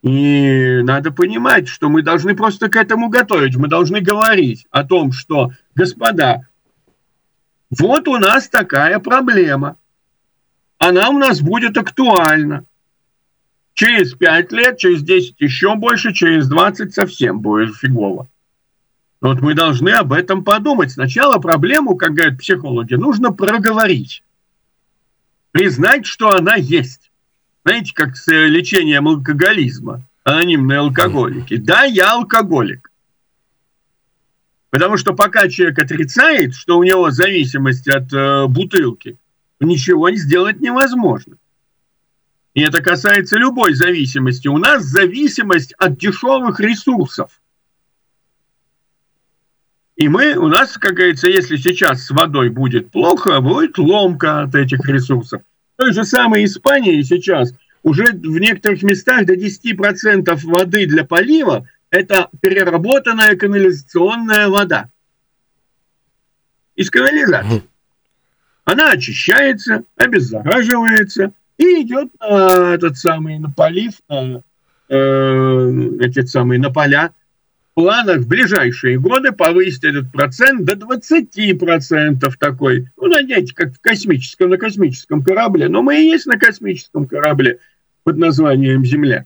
И 0.01 0.79
надо 0.83 1.11
понимать, 1.11 1.67
что 1.67 1.89
мы 1.89 2.01
должны 2.01 2.35
просто 2.35 2.69
к 2.69 2.75
этому 2.75 3.09
готовить. 3.09 3.57
Мы 3.57 3.67
должны 3.67 3.99
говорить 3.99 4.65
о 4.71 4.83
том, 4.83 5.11
что, 5.11 5.51
господа, 5.75 6.47
вот 7.77 8.07
у 8.07 8.17
нас 8.17 8.47
такая 8.49 8.97
проблема. 8.99 9.75
Она 10.79 11.09
у 11.09 11.17
нас 11.17 11.41
будет 11.41 11.77
актуальна. 11.77 12.65
Через 13.73 14.13
5 14.13 14.51
лет, 14.51 14.77
через 14.77 15.03
10 15.03 15.39
еще 15.39 15.75
больше, 15.75 16.13
через 16.13 16.47
20 16.47 16.93
совсем 16.93 17.39
будет 17.39 17.75
фигово. 17.75 18.27
Вот 19.21 19.41
мы 19.41 19.53
должны 19.53 19.89
об 19.89 20.13
этом 20.13 20.43
подумать. 20.43 20.91
Сначала 20.91 21.37
проблему, 21.37 21.95
как 21.95 22.13
говорят 22.13 22.39
психологи, 22.39 22.95
нужно 22.95 23.31
проговорить 23.31 24.23
признать, 25.51 26.05
что 26.05 26.29
она 26.29 26.55
есть. 26.55 27.11
Знаете, 27.65 27.93
как 27.93 28.15
с 28.15 28.27
э, 28.27 28.47
лечением 28.47 29.07
алкоголизма, 29.07 30.03
анонимные 30.23 30.79
алкоголики. 30.79 31.57
Да, 31.57 31.83
я 31.83 32.13
алкоголик. 32.13 32.91
Потому 34.69 34.97
что 34.97 35.13
пока 35.13 35.49
человек 35.49 35.79
отрицает, 35.79 36.53
что 36.53 36.77
у 36.77 36.83
него 36.83 37.11
зависимость 37.11 37.87
от 37.87 38.13
э, 38.13 38.45
бутылки, 38.47 39.17
ничего 39.59 40.11
сделать 40.11 40.59
невозможно. 40.59 41.37
И 42.53 42.61
это 42.61 42.81
касается 42.81 43.37
любой 43.37 43.73
зависимости. 43.73 44.47
У 44.47 44.57
нас 44.57 44.83
зависимость 44.83 45.73
от 45.73 45.97
дешевых 45.97 46.59
ресурсов. 46.59 47.39
И 49.95 50.07
мы, 50.07 50.35
у 50.35 50.47
нас, 50.47 50.77
как 50.77 50.93
говорится, 50.93 51.27
если 51.27 51.57
сейчас 51.57 52.05
с 52.05 52.11
водой 52.11 52.49
будет 52.49 52.89
плохо, 52.89 53.39
будет 53.41 53.77
ломка 53.77 54.41
от 54.41 54.55
этих 54.55 54.85
ресурсов. 54.87 55.41
В 55.75 55.81
той 55.81 55.93
же 55.93 56.05
самой 56.05 56.45
Испании 56.45 57.01
сейчас 57.01 57.53
уже 57.83 58.05
в 58.13 58.39
некоторых 58.39 58.81
местах 58.81 59.25
до 59.25 59.35
10% 59.35 60.39
воды 60.45 60.85
для 60.85 61.03
полива– 61.03 61.67
это 61.89 62.29
переработанная 62.41 63.35
канализационная 63.35 64.47
вода. 64.47 64.89
Из 66.75 66.89
канализации. 66.89 67.63
Она 68.69 68.91
очищается, 68.91 69.83
обеззараживается 69.97 71.33
и 71.57 71.81
идет 71.81 72.09
на 72.19 72.75
этот 72.75 72.99
самый 72.99 73.39
на 73.39 73.49
полив, 73.49 73.93
на, 74.07 74.43
э, 74.89 75.71
эти 76.01 76.23
самые 76.27 76.59
на 76.59 76.69
поля 76.69 77.11
планах 77.73 78.19
в 78.19 78.27
ближайшие 78.27 78.99
годы 78.99 79.31
повысить 79.31 79.85
этот 79.85 80.11
процент 80.11 80.65
до 80.65 80.73
20% 80.73 82.31
такой. 82.37 82.89
Ну, 82.95 83.07
надеюсь, 83.07 83.53
как 83.53 83.73
в 83.73 83.79
космическом, 83.81 84.51
на 84.51 84.57
космическом 84.57 85.23
корабле. 85.23 85.67
Но 85.67 85.81
мы 85.81 86.03
и 86.03 86.05
есть 86.05 86.27
на 86.27 86.37
космическом 86.37 87.07
корабле 87.07 87.57
под 88.03 88.17
названием 88.17 88.85
Земля. 88.85 89.25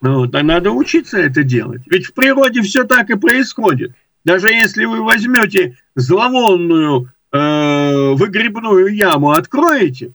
Вот, 0.00 0.32
а 0.36 0.44
надо 0.44 0.70
учиться 0.70 1.18
это 1.18 1.42
делать. 1.42 1.82
Ведь 1.86 2.06
в 2.06 2.12
природе 2.12 2.62
все 2.62 2.84
так 2.84 3.10
и 3.10 3.16
происходит. 3.16 3.94
Даже 4.24 4.48
если 4.48 4.84
вы 4.84 5.02
возьмете 5.02 5.76
зловонную 5.96 7.10
э, 7.32 8.12
выгребную 8.14 8.94
яму, 8.94 9.32
откроете, 9.32 10.12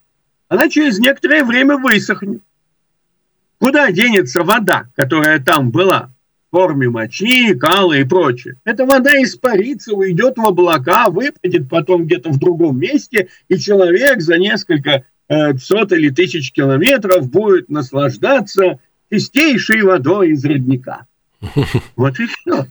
она 0.47 0.69
через 0.69 0.99
некоторое 0.99 1.43
время 1.43 1.78
высохнет. 1.78 2.41
Куда 3.60 3.91
денется 3.91 4.43
вода, 4.43 4.88
которая 4.95 5.39
там 5.39 5.71
была? 5.71 6.10
форме 6.54 6.88
мочи, 6.88 7.56
кала 7.56 7.93
и 7.93 8.04
прочее. 8.04 8.58
Эта 8.63 8.86
вода 8.86 9.12
испарится, 9.23 9.95
уйдет 9.95 10.38
в 10.38 10.45
облака, 10.45 11.10
выпадет 11.10 11.67
потом 11.67 12.06
где-то 12.06 12.30
в 12.30 12.38
другом 12.38 12.78
месте, 12.80 13.30
и 13.49 13.58
человек 13.58 14.21
за 14.21 14.38
несколько 14.38 15.04
э, 15.30 15.58
сот 15.58 15.91
или 15.93 16.12
тысяч 16.12 16.52
километров 16.52 17.28
будет 17.32 17.69
наслаждаться 17.69 18.78
чистейшей 19.12 19.82
водой 19.82 20.30
из 20.30 20.45
родника. 20.45 21.08
Вот 21.95 22.19
и 22.19 22.28
все. 22.28 22.67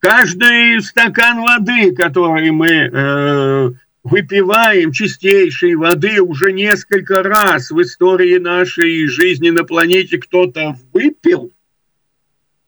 Каждый 0.00 0.80
стакан 0.80 1.40
воды, 1.40 1.92
который 1.92 2.50
мы 2.50 2.68
э, 2.68 3.70
выпиваем 4.04 4.92
чистейшей 4.92 5.74
воды 5.74 6.22
уже 6.22 6.52
несколько 6.52 7.22
раз 7.22 7.70
в 7.70 7.82
истории 7.82 8.38
нашей 8.38 9.06
жизни 9.06 9.50
на 9.50 9.64
планете 9.64 10.18
кто-то 10.18 10.76
выпил– 10.92 11.52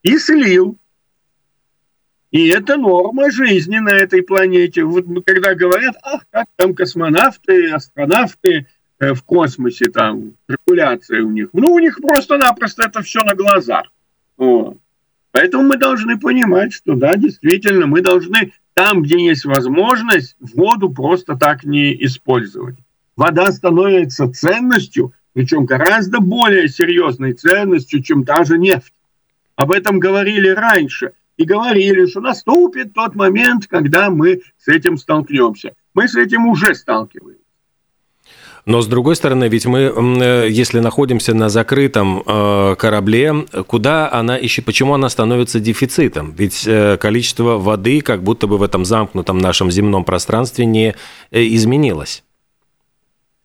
и 0.03 0.19
слил. 0.19 0.79
И 2.31 2.49
это 2.49 2.77
норма 2.77 3.31
жизни 3.31 3.79
на 3.79 3.91
этой 3.91 4.23
планете. 4.23 4.85
Вот 4.85 5.05
когда 5.27 5.55
говорят, 5.55 5.97
ах, 6.03 6.23
как 6.31 6.47
там 6.57 6.75
космонавты, 6.75 7.71
астронавты 7.71 8.69
э, 9.01 9.15
в 9.15 9.25
космосе, 9.25 9.87
там, 9.87 10.37
циркуляция 10.47 11.23
у 11.23 11.31
них. 11.31 11.49
Ну, 11.53 11.73
у 11.73 11.79
них 11.81 11.99
просто-напросто 12.01 12.85
это 12.85 13.03
все 13.03 13.25
на 13.25 13.35
глазах. 13.35 13.87
Вот. 14.37 14.79
Поэтому 15.33 15.63
мы 15.65 15.77
должны 15.77 16.19
понимать, 16.19 16.73
что 16.73 16.95
да, 16.95 17.17
действительно, 17.17 17.87
мы 17.87 18.01
должны 18.01 18.53
там, 18.75 19.03
где 19.03 19.25
есть 19.25 19.45
возможность, 19.45 20.37
воду 20.41 20.91
просто 20.91 21.37
так 21.37 21.65
не 21.65 21.93
использовать. 22.05 22.77
Вода 23.17 23.53
становится 23.53 24.31
ценностью, 24.33 25.13
причем 25.33 25.67
гораздо 25.67 26.21
более 26.21 26.69
серьезной 26.69 27.35
ценностью, 27.35 28.03
чем 28.03 28.25
даже 28.25 28.59
нефть. 28.59 28.95
Об 29.57 29.73
этом 29.73 29.99
говорили 30.01 30.49
раньше. 30.49 31.13
И 31.37 31.45
говорили, 31.45 32.05
что 32.05 32.21
наступит 32.21 32.93
тот 32.93 33.15
момент, 33.15 33.67
когда 33.67 34.11
мы 34.11 34.43
с 34.59 34.69
этим 34.69 34.99
столкнемся. 34.99 35.75
Мы 35.95 36.07
с 36.07 36.15
этим 36.15 36.47
уже 36.47 36.75
сталкиваемся. 36.75 37.40
Но 38.67 38.83
с 38.83 38.87
другой 38.87 39.17
стороны, 39.17 39.49
ведь 39.49 39.67
мы, 39.67 39.81
э, 39.81 40.49
если 40.51 40.81
находимся 40.81 41.35
на 41.35 41.49
закрытом 41.49 42.23
э, 42.25 42.77
корабле, 42.79 43.47
куда 43.67 44.13
она 44.13 44.37
ищет, 44.37 44.65
почему 44.65 44.95
она 44.95 45.09
становится 45.09 45.61
дефицитом? 45.61 46.35
Ведь 46.37 46.65
э, 46.67 46.97
количество 46.99 47.59
воды, 47.59 48.01
как 48.01 48.23
будто 48.23 48.47
бы 48.47 48.59
в 48.59 48.63
этом 48.63 48.85
замкнутом 48.85 49.39
нашем 49.39 49.71
земном 49.71 50.05
пространстве 50.05 50.67
не 50.67 50.95
изменилось. 51.31 52.23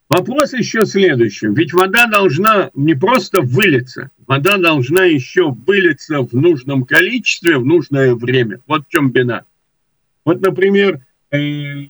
Вопрос 0.09 0.53
еще 0.53 0.85
следующий. 0.85 1.47
Ведь 1.47 1.73
вода 1.73 2.05
должна 2.05 2.69
не 2.75 2.93
просто 2.93 3.41
вылиться, 3.41 4.11
вода 4.27 4.57
должна 4.57 5.05
еще 5.05 5.49
вылиться 5.49 6.21
в 6.21 6.33
нужном 6.33 6.83
количестве, 6.83 7.57
в 7.57 7.65
нужное 7.65 8.13
время. 8.13 8.59
Вот 8.67 8.85
в 8.87 8.91
чем 8.91 9.11
беда. 9.11 9.45
Вот, 10.23 10.41
например, 10.41 11.01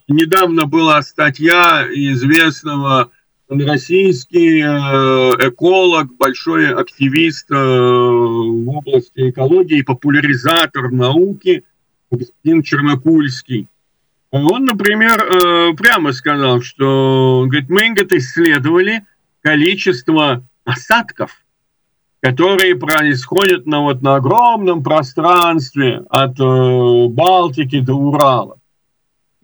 недавно 0.08 0.66
была 0.66 1.02
статья 1.02 1.86
известного 1.90 3.12
российский 3.50 4.62
э, 4.62 5.48
эколог, 5.48 6.16
большой 6.18 6.74
активист 6.74 7.52
э, 7.52 7.56
в 7.56 8.70
области 8.70 9.30
экологии, 9.30 9.82
популяризатор 9.82 10.92
науки, 10.92 11.64
господин 12.10 12.64
Чернокульский. 12.64 13.68
Он, 14.32 14.66
например, 14.66 15.22
э, 15.22 15.74
прямо 15.76 16.12
сказал, 16.12 16.62
что 16.62 17.46
говорит, 17.48 17.70
мы 17.70 17.90
говорит, 17.94 18.14
исследовали 18.14 19.06
количество 19.42 20.44
осадков, 20.66 21.32
которые 22.20 22.76
происходят 22.76 23.66
на, 23.68 23.82
вот, 23.82 24.02
на 24.02 24.16
огромном 24.16 24.84
пространстве 24.84 26.04
от 26.10 26.40
э, 26.40 27.08
Балтики 27.10 27.80
до 27.80 27.94
Урала. 27.94 28.58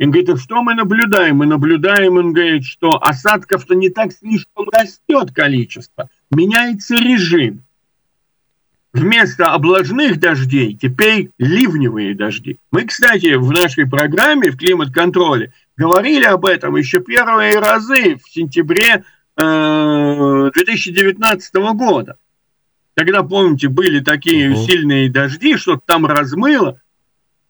И 0.01 0.03
он 0.03 0.09
говорит, 0.09 0.29
а 0.31 0.37
что 0.37 0.63
мы 0.63 0.73
наблюдаем? 0.73 1.37
Мы 1.37 1.45
наблюдаем, 1.45 2.17
он 2.17 2.33
говорит, 2.33 2.65
что 2.65 2.97
осадков-то 2.99 3.75
не 3.75 3.89
так 3.89 4.11
слишком 4.11 4.67
растет 4.73 5.31
количество, 5.31 6.09
меняется 6.31 6.95
режим 6.95 7.61
вместо 8.93 9.53
облажных 9.53 10.19
дождей 10.19 10.73
теперь 10.73 11.29
ливневые 11.37 12.15
дожди. 12.15 12.57
Мы, 12.71 12.85
кстати, 12.85 13.35
в 13.35 13.51
нашей 13.51 13.87
программе 13.87 14.49
в 14.49 14.57
климат-контроле 14.57 15.53
говорили 15.77 16.25
об 16.25 16.47
этом 16.47 16.77
еще 16.77 16.99
первые 16.99 17.59
разы 17.59 18.15
в 18.15 18.27
сентябре 18.27 19.03
2019 19.37 21.53
года. 21.75 22.17
Когда, 22.95 23.21
помните, 23.21 23.67
были 23.67 23.99
такие 23.99 24.49
угу. 24.49 24.65
сильные 24.65 25.11
дожди, 25.11 25.57
что-то 25.57 25.83
там 25.85 26.07
размыло. 26.07 26.81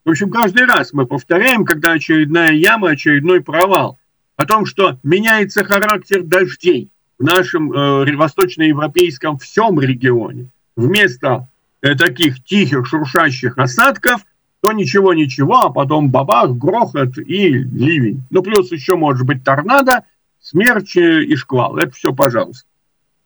В 0.04 0.10
общем, 0.10 0.30
каждый 0.30 0.66
раз 0.66 0.92
мы 0.92 1.06
повторяем, 1.06 1.64
когда 1.64 1.92
очередная 1.92 2.52
яма, 2.52 2.90
очередной 2.90 3.40
провал, 3.40 3.98
о 4.36 4.46
том, 4.46 4.66
что 4.66 4.98
меняется 5.02 5.64
характер 5.64 6.22
дождей 6.22 6.90
в 7.18 7.24
нашем 7.24 7.72
э, 7.72 8.16
восточноевропейском 8.16 9.38
всем 9.38 9.78
регионе. 9.78 10.48
Вместо 10.74 11.48
э, 11.82 11.94
таких 11.94 12.42
тихих 12.42 12.86
шуршащих 12.86 13.58
осадков, 13.58 14.22
то 14.60 14.72
ничего-ничего, 14.72 15.58
а 15.58 15.70
потом 15.70 16.10
бабах, 16.10 16.52
грохот 16.56 17.18
и 17.18 17.48
ливень. 17.48 18.24
Ну, 18.30 18.42
плюс 18.42 18.72
еще 18.72 18.96
может 18.96 19.26
быть 19.26 19.44
торнадо, 19.44 20.04
смерч 20.40 20.96
и 20.96 21.34
шквал. 21.36 21.76
Это 21.76 21.92
все, 21.92 22.12
пожалуйста. 22.12 22.66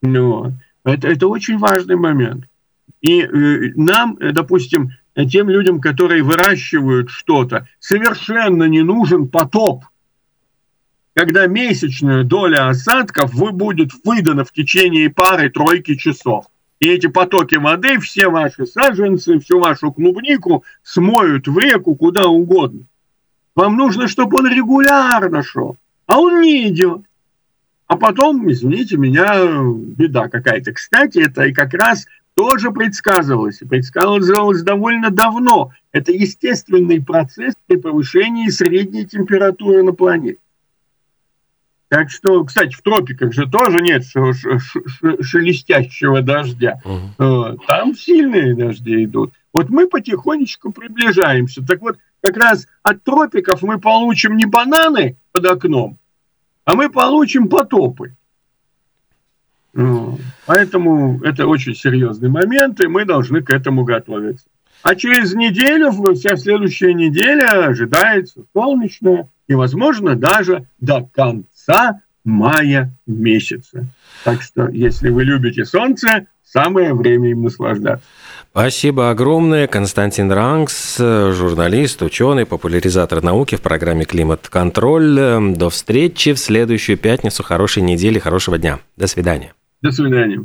Ну, 0.03 0.53
это, 0.85 1.09
это 1.09 1.27
очень 1.29 1.59
важный 1.59 1.97
момент. 1.97 2.47
И 3.01 3.23
э, 3.23 3.73
нам, 3.77 4.17
э, 4.19 4.33
допустим, 4.33 4.91
тем 5.25 5.49
людям, 5.49 5.81
которые 5.81 6.23
выращивают 6.23 7.11
что-то, 7.11 7.67
совершенно 7.79 8.65
не 8.65 8.83
нужен 8.83 9.29
потоп. 9.29 9.85
Когда 11.15 11.47
месячная 11.47 12.23
доля 12.25 12.69
осадков 12.69 13.33
вы 13.33 13.53
будет 13.53 13.93
выдана 14.05 14.45
в 14.45 14.53
течение 14.53 15.09
пары-тройки 15.09 15.95
часов. 15.95 16.47
И 16.79 16.89
эти 16.89 17.07
потоки 17.07 17.55
воды 17.55 17.99
все 18.01 18.29
ваши 18.29 18.67
саженцы, 18.67 19.39
всю 19.39 19.59
вашу 19.59 19.91
клубнику 19.93 20.63
смоют 20.83 21.49
в 21.49 21.59
реку 21.59 21.95
куда 21.95 22.27
угодно. 22.27 22.83
Вам 23.55 23.79
нужно, 23.79 24.09
чтобы 24.09 24.37
он 24.37 24.47
регулярно 24.47 25.43
шел. 25.43 25.79
А 26.07 26.21
он 26.21 26.43
не 26.43 26.69
идет. 26.69 27.01
А 27.87 27.97
потом, 27.97 28.51
извините 28.51 28.99
меня, 28.99 29.37
беда 29.97 30.29
какая-то. 30.29 30.73
Кстати, 30.73 31.19
это 31.19 31.45
и 31.45 31.55
как 31.55 31.73
раз 31.73 32.07
тоже 32.37 32.71
предсказывалось. 32.71 33.63
И 33.63 33.65
предсказывалось 33.65 34.63
довольно 34.63 35.11
давно. 35.11 35.73
Это 35.91 36.13
естественный 36.13 37.03
процесс 37.03 37.57
при 37.67 37.77
повышении 37.77 38.49
средней 38.51 39.07
температуры 39.07 39.83
на 39.83 39.93
планете. 39.93 40.39
Так 41.89 42.11
что, 42.11 42.45
кстати, 42.45 42.75
в 42.75 42.83
тропиках 42.83 43.33
же 43.33 43.49
тоже 43.49 43.81
нет 43.81 44.05
шелестящего 44.05 46.21
дождя. 46.21 46.83
Угу. 46.85 47.59
Там 47.67 47.95
сильные 47.95 48.55
дожди 48.55 49.05
идут. 49.05 49.33
Вот 49.53 49.71
мы 49.71 49.89
потихонечку 49.89 50.73
приближаемся. 50.73 51.65
Так 51.65 51.81
вот, 51.81 51.97
как 52.21 52.37
раз 52.37 52.67
от 52.83 53.05
тропиков 53.05 53.63
мы 53.63 53.79
получим 53.81 54.37
не 54.37 54.47
бананы 54.47 55.17
под 55.33 55.47
окном, 55.47 55.97
а 56.65 56.75
мы 56.75 56.91
получим 56.91 57.49
потопы. 57.49 58.17
Поэтому 60.47 61.21
это 61.23 61.47
очень 61.47 61.75
серьезный 61.75 62.29
момент, 62.29 62.81
и 62.81 62.87
мы 62.87 63.05
должны 63.05 63.43
к 63.43 63.51
этому 63.51 63.85
готовиться. 63.85 64.47
А 64.83 64.95
через 64.95 65.35
неделю, 65.35 65.91
вся 66.15 66.37
следующая 66.37 66.95
неделя 66.95 67.67
ожидается 67.67 68.43
солнечная 68.55 69.29
и, 69.49 69.55
возможно, 69.55 70.15
даже 70.15 70.67
до 70.81 71.09
конца 71.13 72.01
мая 72.25 72.91
месяца. 73.07 73.87
Так 74.25 74.43
что, 74.43 74.69
если 74.69 75.11
вы 75.11 75.25
любите 75.25 75.65
солнце, 75.65 76.27
самое 76.45 76.95
время 76.95 77.31
им 77.31 77.43
наслаждаться. 77.43 78.05
Спасибо 78.53 79.11
огромное. 79.11 79.67
Константин 79.67 80.33
Ранкс, 80.33 80.99
журналист, 80.99 82.01
ученый, 82.03 82.47
популяризатор 82.47 83.23
науки 83.23 83.57
в 83.57 83.61
программе 83.61 84.05
«Климат-контроль». 84.05 85.55
До 85.55 85.69
встречи 85.69 86.33
в 86.33 86.39
следующую 86.39 86.97
пятницу. 86.97 87.43
Хорошей 87.43 87.83
недели, 87.83 88.19
хорошего 88.19 88.57
дня. 88.57 88.79
До 88.97 89.07
свидания. 89.07 89.53
До 89.87 89.93
свидания. 89.93 90.45